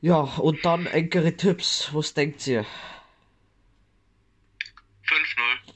Ja, 0.00 0.20
und 0.20 0.64
dann 0.64 0.86
enkere 0.86 1.36
Tipps. 1.36 1.90
Was 1.92 2.14
denkt 2.14 2.46
ihr? 2.46 2.64
5-0. 5.04 5.74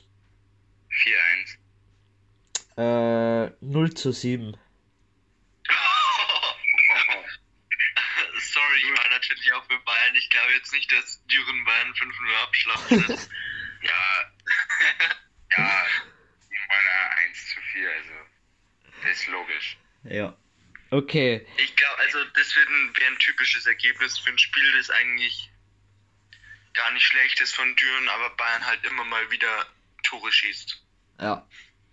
4-1. 2.77 3.47
Äh, 3.47 3.53
0 3.61 3.95
zu 3.95 4.13
7. 4.13 4.57
Sorry, 8.39 8.79
ich 8.83 8.99
war 8.99 9.11
natürlich 9.11 9.53
auch 9.53 9.65
für 9.65 9.79
Bayern. 9.81 10.15
Ich 10.17 10.31
glaube 10.31 10.53
jetzt 10.53 10.73
nicht, 10.73 10.91
dass 10.93 11.25
Düren 11.27 11.65
Bayern 11.65 11.93
5-0 11.93 12.43
abschlachten. 12.43 13.19
Ja, 13.83 13.91
ja, 15.57 15.87
ich 16.51 16.59
meine 16.69 17.17
1 17.29 17.47
zu 17.49 17.61
4, 17.73 17.91
also 17.91 18.13
das 19.03 19.11
ist 19.13 19.27
logisch. 19.29 19.79
Ja. 20.05 20.37
Okay. 20.93 21.47
ich 21.57 21.77
glaube, 21.77 21.99
also 22.01 22.19
das 22.35 22.57
wird 22.57 22.69
ein, 22.69 22.93
wäre 22.97 23.13
ein 23.13 23.19
typisches 23.19 23.67
Ergebnis 23.67 24.19
für 24.19 24.31
ein 24.31 24.39
Spiel, 24.39 24.73
das 24.77 24.91
eigentlich 24.91 25.51
gar 26.75 26.91
nicht 26.93 27.05
schlecht 27.05 27.41
ist 27.41 27.55
von 27.55 27.77
Düren, 27.77 28.09
aber 28.09 28.31
Bayern 28.37 28.67
halt 28.67 28.85
immer 28.85 29.05
mal 29.05 29.31
wieder 29.31 29.67
Tore 30.03 30.33
schießt. 30.33 30.83
Ja. 31.21 31.47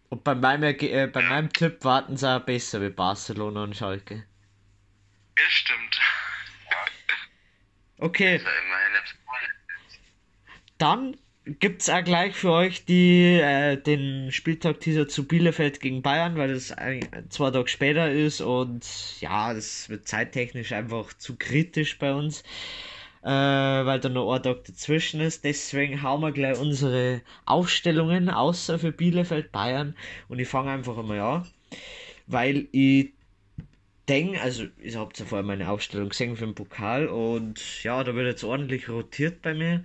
Und 0.10 0.24
bei 0.24 0.36
meinem, 0.36 0.64
äh, 0.64 1.08
bei 1.08 1.22
meinem 1.22 1.52
Tipp 1.52 1.84
warten 1.84 2.16
sie 2.18 2.30
auch 2.30 2.40
besser 2.40 2.82
wie 2.82 2.90
Barcelona 2.90 3.64
und 3.64 3.76
Schalke. 3.76 4.26
Ja, 5.38 5.50
stimmt. 5.50 6.00
Okay. 8.00 8.42
Dann 10.78 11.18
gibt 11.60 11.82
es 11.82 11.90
auch 11.90 12.04
gleich 12.04 12.36
für 12.36 12.52
euch 12.52 12.86
die, 12.86 13.40
äh, 13.40 13.78
den 13.78 14.32
Spieltag-Teaser 14.32 15.08
zu 15.08 15.28
Bielefeld 15.28 15.80
gegen 15.80 16.02
Bayern, 16.02 16.36
weil 16.36 16.60
ein, 16.76 17.08
zwei 17.30 17.52
Tage 17.52 17.68
später 17.70 18.12
ist 18.12 18.42
und 18.42 18.86
ja, 19.22 19.54
das 19.54 19.90
wird 19.90 20.08
zeittechnisch 20.08 20.74
einfach 20.74 21.14
zu 21.14 21.36
kritisch 21.38 21.98
bei 22.00 22.14
uns, 22.14 22.42
äh, 23.24 23.30
weil 23.30 24.00
da 24.00 24.10
noch 24.10 24.34
ein 24.34 24.44
Tag 24.44 24.66
dazwischen 24.66 25.22
ist. 25.22 25.44
Deswegen 25.44 26.04
hauen 26.04 26.22
wir 26.22 26.32
gleich 26.32 26.60
unsere 26.60 27.22
Aufstellungen, 27.46 28.30
außer 28.30 28.80
für 28.80 28.92
Bielefeld, 28.92 29.52
Bayern 29.52 29.96
und 30.28 30.40
ich 30.40 30.48
fange 30.48 30.72
einfach 30.72 30.98
einmal 30.98 31.20
an, 31.20 31.48
weil 32.28 32.68
ich 32.72 33.14
denke, 34.10 34.42
also 34.42 34.66
ich 34.80 34.96
habe 34.96 35.14
zuvor 35.14 35.44
meine 35.44 35.70
Aufstellung 35.70 36.10
gesehen 36.10 36.36
für 36.36 36.46
den 36.46 36.56
Pokal 36.56 37.08
und 37.08 37.84
ja, 37.84 38.04
da 38.04 38.16
wird 38.16 38.28
jetzt 38.28 38.44
ordentlich 38.44 38.90
rotiert 38.90 39.42
bei 39.42 39.54
mir. 39.54 39.84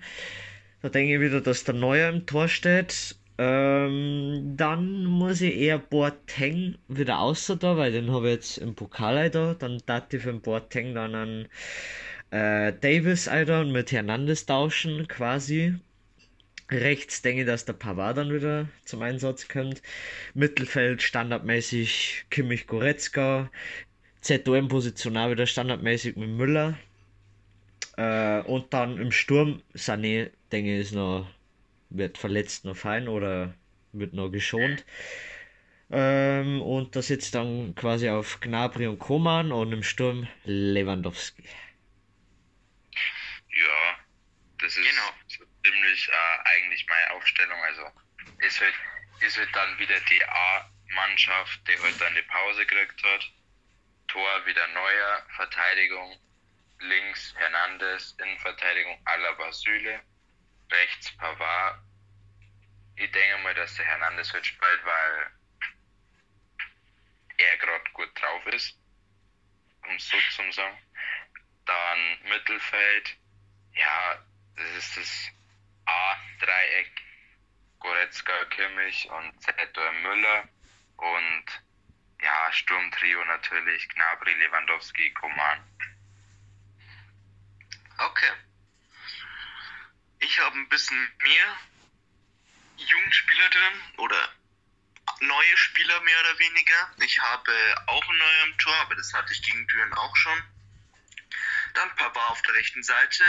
Da 0.83 0.89
denke 0.89 1.15
ich 1.15 1.21
wieder, 1.21 1.41
dass 1.41 1.65
der 1.65 1.75
Neuer 1.75 2.09
im 2.11 2.27
Tor 2.27 2.49
steht. 2.49 3.17
Ähm, 3.39 4.55
dann 4.57 5.05
muss 5.05 5.41
ich 5.41 5.57
eher 5.57 5.79
Boateng 5.79 6.77
wieder 6.89 7.21
außer 7.21 7.57
da, 7.57 7.77
weil 7.77 7.93
den 7.93 8.11
habe 8.11 8.29
ich 8.29 8.35
jetzt 8.35 8.59
im 8.59 8.75
Pokal 8.75 9.31
da. 9.31 9.55
Dann 9.55 9.81
dachte 9.87 10.17
ich 10.17 10.23
für 10.25 10.33
den 10.33 10.41
Boateng 10.41 10.95
dann 10.95 11.15
an 11.15 11.49
äh, 12.31 12.73
Davis 12.81 13.29
Alter 13.29 13.61
und 13.61 13.73
mit 13.73 13.93
Hernandez 13.93 14.45
tauschen 14.47 15.07
quasi. 15.09 15.75
Rechts 16.71 17.23
denke 17.23 17.43
ich, 17.43 17.47
dass 17.47 17.65
der 17.65 17.75
Pavard 17.75 18.17
dann 18.17 18.33
wieder 18.33 18.69
zum 18.85 19.03
Einsatz 19.03 19.49
kommt. 19.49 19.83
Mittelfeld 20.35 21.03
standardmäßig 21.03 22.27
Kimmich 22.31 22.67
Goretzka. 22.67 23.51
ZOM-Position 24.23 25.17
auch 25.17 25.31
wieder 25.31 25.47
standardmäßig 25.47 26.17
mit 26.17 26.31
Müller. 26.31 26.79
Äh, 27.97 28.41
und 28.41 28.73
dann 28.73 28.99
im 28.99 29.13
Sturm 29.13 29.63
Sané 29.75 30.31
denke 30.51 30.75
ich, 30.75 30.81
ist 30.81 30.93
noch, 30.93 31.29
wird 31.91 32.19
verletzt 32.19 32.65
noch 32.65 32.77
fein 32.77 33.09
oder 33.09 33.55
wird 33.93 34.15
noch 34.15 34.31
geschont. 34.31 34.85
Ähm, 35.91 36.63
und 36.63 36.97
das 36.97 37.09
sitzt 37.09 37.35
dann 37.35 37.75
quasi 37.75 38.09
auf 38.09 38.41
Gnabry 38.41 38.87
und 38.87 38.99
Koman 38.99 39.53
und 39.53 39.73
im 39.73 39.83
Sturm 39.83 40.27
Lewandowski. 40.45 41.45
Ja, 43.51 43.99
das 44.59 44.75
ist 44.75 44.89
genau. 44.89 45.13
so 45.29 45.45
ziemlich 45.63 46.09
äh, 46.09 46.49
eigentlich 46.57 46.87
meine 46.89 47.11
Aufstellung. 47.11 47.59
Also 47.69 47.83
ist 48.39 48.59
halt, 48.59 48.75
ist 49.21 49.37
halt 49.37 49.55
dann 49.55 49.79
wieder 49.79 50.01
die 50.09 50.25
A-Mannschaft, 50.25 51.61
die 51.69 51.73
heute 51.73 51.85
halt 51.85 52.01
dann 52.01 52.15
die 52.15 52.23
Pause 52.23 52.65
gekriegt 52.65 53.03
hat. 53.05 53.31
Tor 54.09 54.47
wieder 54.47 54.67
neuer, 54.69 55.27
Verteidigung 55.37 56.19
links 56.83 57.35
Hernandez, 57.37 58.15
Innenverteidigung 58.19 58.99
Alaba 59.05 59.53
Süle 59.53 60.01
rechts 60.71 61.17
Pavard. 61.17 61.81
Ich 62.97 63.11
denke 63.11 63.43
mal, 63.43 63.55
dass 63.55 63.75
der 63.77 63.87
Hernandez 63.87 64.33
wird 64.33 64.47
spielt, 64.47 64.85
weil 64.85 65.31
er 67.39 67.57
gerade 67.59 67.91
gut 67.93 68.11
drauf 68.21 68.47
ist, 68.47 68.79
um 69.87 69.95
es 69.97 70.09
so 70.09 70.17
zu 70.31 70.53
sagen. 70.53 70.79
Dann 71.67 72.19
Mittelfeld, 72.29 73.17
ja, 73.75 74.25
das 74.57 74.71
ist 74.77 74.97
das 74.97 75.29
A-Dreieck, 75.87 77.03
Goretzka, 77.79 78.45
Kimmich 78.47 79.09
und 79.11 79.43
Zetor 79.43 79.93
Müller 79.93 80.49
und 80.97 81.45
ja, 82.23 82.53
Sturmtrio 82.53 83.25
natürlich, 83.25 83.89
Gnabry, 83.89 84.33
Lewandowski, 84.35 85.13
Koman. 85.15 85.65
Okay. 87.99 88.33
Ich 90.21 90.39
habe 90.41 90.57
ein 90.57 90.69
bisschen 90.69 91.13
mehr 91.19 91.59
Jugendspieler 92.77 93.49
drin 93.51 93.83
oder 93.99 94.33
neue 95.21 95.57
Spieler 95.57 96.01
mehr 96.01 96.21
oder 96.21 96.39
weniger. 96.39 96.95
Ich 96.99 97.21
habe 97.21 97.53
auch 97.87 98.09
einen 98.09 98.19
neuen 98.19 98.59
Tor, 98.59 98.75
aber 98.77 98.95
das 98.95 99.13
hatte 99.13 99.33
ich 99.33 99.43
gegen 99.43 99.67
Düren 99.69 99.93
auch 99.95 100.17
schon. 100.17 100.43
Dann 101.75 101.95
Papa 101.97 102.29
auf 102.29 102.43
der 102.43 102.55
rechten 102.55 102.83
Seite, 102.83 103.25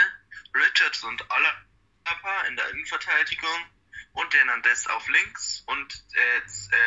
Richards 0.54 1.02
und 1.02 1.24
Alaba 1.30 2.42
in 2.48 2.56
der 2.56 2.68
Innenverteidigung 2.70 3.70
und 4.12 4.34
Hernandez 4.34 4.86
auf 4.86 5.08
links 5.08 5.62
und 5.66 6.04
äh, 6.12 6.40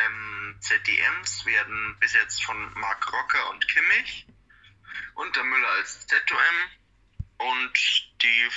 ähm, 0.06 0.56
ZDMs 0.60 1.44
werden 1.44 1.96
bis 2.00 2.14
jetzt 2.14 2.42
von 2.44 2.72
Mark 2.74 3.12
Rocker 3.12 3.50
und 3.50 3.66
Kimmich 3.68 4.26
und 5.14 5.36
der 5.36 5.44
Müller 5.44 5.68
als 5.70 6.06
ZOM 6.06 6.38
und 7.38 7.72
die 8.22 8.48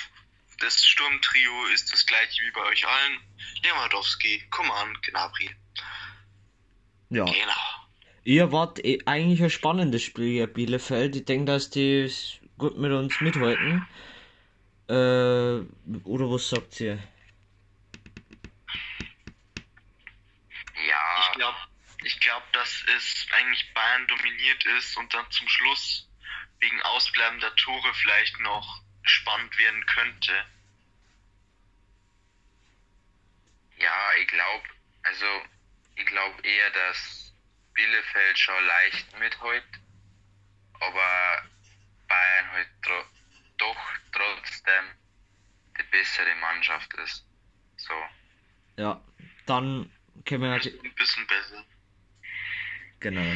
das 0.61 0.86
Sturmtrio 0.86 1.65
ist 1.73 1.91
das 1.91 2.05
gleiche 2.05 2.43
wie 2.43 2.51
bei 2.51 2.61
euch 2.61 2.88
allen. 2.88 3.19
Lewandowski, 3.63 4.43
Kuman, 4.51 4.95
Gnabry. 5.01 5.49
Ja. 7.09 7.25
Genau. 7.25 7.82
Ihr 8.23 8.51
wart 8.51 8.84
eh 8.86 8.99
eigentlich 9.05 9.41
ein 9.41 9.49
spannendes 9.49 10.03
Spiel, 10.03 10.38
ja, 10.38 10.45
Bielefeld. 10.45 11.15
Ich 11.15 11.25
denke, 11.25 11.45
dass 11.45 11.71
die 11.71 12.11
gut 12.57 12.77
mit 12.77 12.91
uns 12.91 13.19
mithalten. 13.21 13.88
Äh, 14.88 15.65
oder 16.03 16.29
was 16.29 16.49
sagt 16.49 16.79
ihr? 16.79 16.99
Ja. 20.88 21.25
Ich 21.25 21.32
glaube, 21.38 21.57
ich 22.03 22.19
glaub, 22.19 22.53
dass 22.53 22.84
es 22.95 23.25
eigentlich 23.32 23.73
Bayern 23.73 24.07
dominiert 24.07 24.65
ist 24.77 24.95
und 24.97 25.11
dann 25.13 25.29
zum 25.32 25.47
Schluss 25.47 26.07
wegen 26.62 26.82
ausbleibender 26.84 27.53
Tore 27.55 27.93
vielleicht 27.95 28.39
noch 28.39 28.82
spannend 29.03 29.57
werden 29.57 29.86
könnte. 29.88 30.45
Ja, 33.78 34.14
ich 34.22 34.28
glaube, 34.28 34.64
also 35.03 35.26
ich 35.95 36.05
glaube 36.05 36.41
eher, 36.43 36.70
dass 36.70 37.34
Bielefeld 37.74 38.38
schon 38.38 38.66
leicht 38.66 39.20
mitholt, 39.20 39.64
aber 40.80 41.43
Bayern 42.07 42.51
halt 42.51 42.68
tro 42.84 43.03
doch 43.57 43.78
trotzdem 44.12 44.86
die 45.78 45.84
bessere 45.84 46.36
Mannschaft 46.36 46.93
ist. 46.95 47.26
So. 47.78 47.93
Ja, 48.78 49.01
dann 49.45 49.91
können 50.26 50.43
wir 50.43 50.53
ein 50.53 50.93
bisschen 50.95 51.28
besser. 51.28 51.64
Genau. 52.99 53.36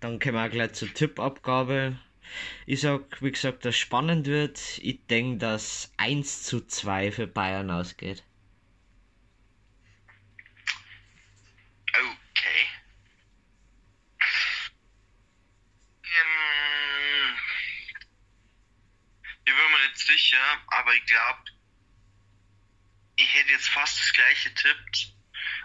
Dann 0.00 0.18
können 0.18 0.36
wir 0.36 0.48
gleich 0.48 0.72
zur 0.72 0.92
Tippabgabe. 0.92 1.98
Ich 2.66 2.80
sag, 2.80 3.22
wie 3.22 3.32
gesagt, 3.32 3.64
dass 3.64 3.76
spannend 3.76 4.26
wird. 4.26 4.78
Ich 4.78 5.06
denke, 5.06 5.38
dass 5.38 5.92
1 5.96 6.42
zu 6.44 6.66
2 6.66 7.12
für 7.12 7.26
Bayern 7.26 7.70
ausgeht. 7.70 8.22
Okay. 11.94 12.66
Ähm, 16.04 17.36
ich 19.44 19.52
bin 19.52 19.54
mir 19.54 19.88
nicht 19.88 19.98
sicher, 19.98 20.38
aber 20.68 20.94
ich 20.94 21.04
glaube, 21.06 21.42
ich 23.16 23.34
hätte 23.34 23.50
jetzt 23.50 23.68
fast 23.68 24.00
das 24.00 24.12
gleiche 24.12 24.54
tippt, 24.54 25.14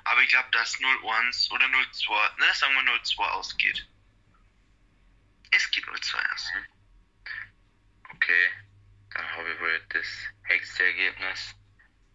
aber 0.03 0.21
ich 0.21 0.29
glaube, 0.29 0.49
dass 0.51 0.79
0-1 0.79 1.51
oder 1.51 1.65
0-2, 1.65 2.39
ne, 2.39 2.53
sagen 2.53 2.73
wir 2.75 2.93
0-2 2.93 3.19
ausgeht. 3.31 3.87
Es 5.93 6.01
geht 6.01 6.13
0-2 6.13 6.33
aus. 6.33 6.51
Okay, 8.13 8.49
dann 9.13 9.31
habe 9.31 9.53
ich 9.53 9.59
wohl 9.59 9.81
das 9.89 10.05
höchste 10.43 10.83
Ergebnis. 10.83 11.55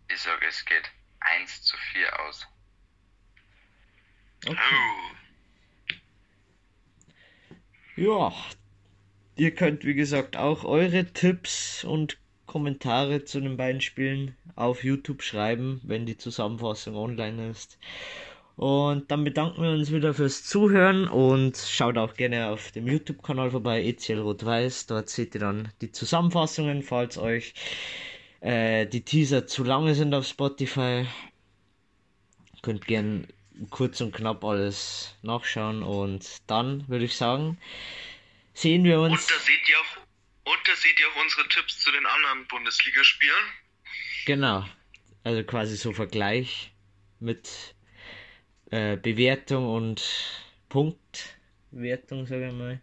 Ich 0.09 0.21
sage, 0.21 0.47
es 0.47 0.65
geht 0.65 0.91
1 1.21 1.63
zu 1.63 1.77
4 1.93 2.21
aus. 2.21 2.47
Okay. 4.47 4.57
Oh. 4.73 5.13
Ja, 7.95 8.35
ihr 9.37 9.55
könnt 9.55 9.85
wie 9.85 9.95
gesagt 9.95 10.37
auch 10.37 10.65
eure 10.65 11.13
Tipps 11.13 11.85
und 11.85 12.19
Kommentare 12.47 13.25
zu 13.25 13.41
den 13.41 13.57
beiden 13.57 13.81
Spielen 13.81 14.37
auf 14.57 14.83
YouTube 14.85 15.23
schreiben, 15.23 15.81
wenn 15.85 16.05
die 16.07 16.17
Zusammenfassung 16.17 16.97
online 16.97 17.51
ist. 17.51 17.79
Und 18.57 19.11
dann 19.11 19.25
bedanken 19.25 19.63
wir 19.63 19.71
uns 19.71 19.91
wieder 19.91 20.13
fürs 20.15 20.45
Zuhören 20.45 21.09
und 21.09 21.57
schaut 21.57 21.97
auch 21.97 22.15
gerne 22.15 22.49
auf 22.49 22.71
dem 22.73 22.87
YouTube-Kanal 22.87 23.51
vorbei, 23.51 23.83
ECL 23.83 24.21
Rot-Weiß. 24.21 24.87
Dort 24.87 25.09
seht 25.09 25.35
ihr 25.35 25.41
dann 25.41 25.73
die 25.81 25.91
Zusammenfassungen, 25.91 26.83
falls 26.83 27.17
euch 27.17 27.55
äh, 28.41 28.87
die 28.87 29.05
Teaser 29.05 29.47
zu 29.47 29.65
lange 29.65 29.95
sind 29.95 30.15
auf 30.15 30.27
Spotify. 30.27 31.07
Könnt 32.61 32.87
gerne 32.87 33.27
kurz 33.71 34.01
und 34.01 34.15
knapp 34.15 34.45
alles 34.45 35.15
nachschauen 35.23 35.83
und 35.83 36.43
dann 36.47 36.87
würde 36.89 37.05
ich 37.05 37.17
sagen, 37.17 37.59
sehen 38.55 38.85
wir 38.85 39.01
uns. 39.01 39.13
Und 39.13 39.31
da 39.31 39.39
seht 39.39 39.69
ihr 39.69 39.79
auch, 39.79 40.53
und 40.53 40.69
da 40.69 40.75
seht 40.75 41.01
ihr 41.01 41.07
auch 41.09 41.23
unsere 41.23 41.49
Tipps 41.49 41.79
zu 41.81 41.91
den 41.91 42.05
anderen 42.05 42.47
Bundesligaspielen. 42.49 43.45
Genau. 44.27 44.65
Also 45.25 45.43
quasi 45.45 45.77
so 45.77 45.93
Vergleich 45.93 46.73
mit 47.21 47.72
äh, 48.73 48.97
Bewertung 48.97 49.69
und 49.69 50.03
Punktwertung, 50.69 52.27
sage 52.27 52.49
ich 52.49 52.55
mal. 52.55 52.81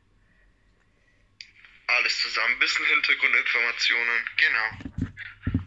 Alles 1.87 2.19
zusammen, 2.19 2.53
ein 2.53 2.59
bisschen 2.59 2.85
Hintergrundinformationen, 2.85 4.25
genau. 4.37 5.11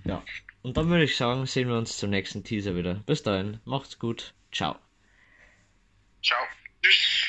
Ja. 0.04 0.24
Und 0.62 0.76
dann 0.76 0.88
würde 0.88 1.04
ich 1.04 1.16
sagen, 1.16 1.44
sehen 1.46 1.68
wir 1.68 1.76
uns 1.76 1.98
zum 1.98 2.10
nächsten 2.10 2.44
Teaser 2.44 2.76
wieder. 2.76 2.94
Bis 3.04 3.24
dahin, 3.24 3.60
macht's 3.64 3.98
gut. 3.98 4.32
Ciao. 4.52 4.78
Ciao. 6.22 6.46
Tschüss. 6.82 7.26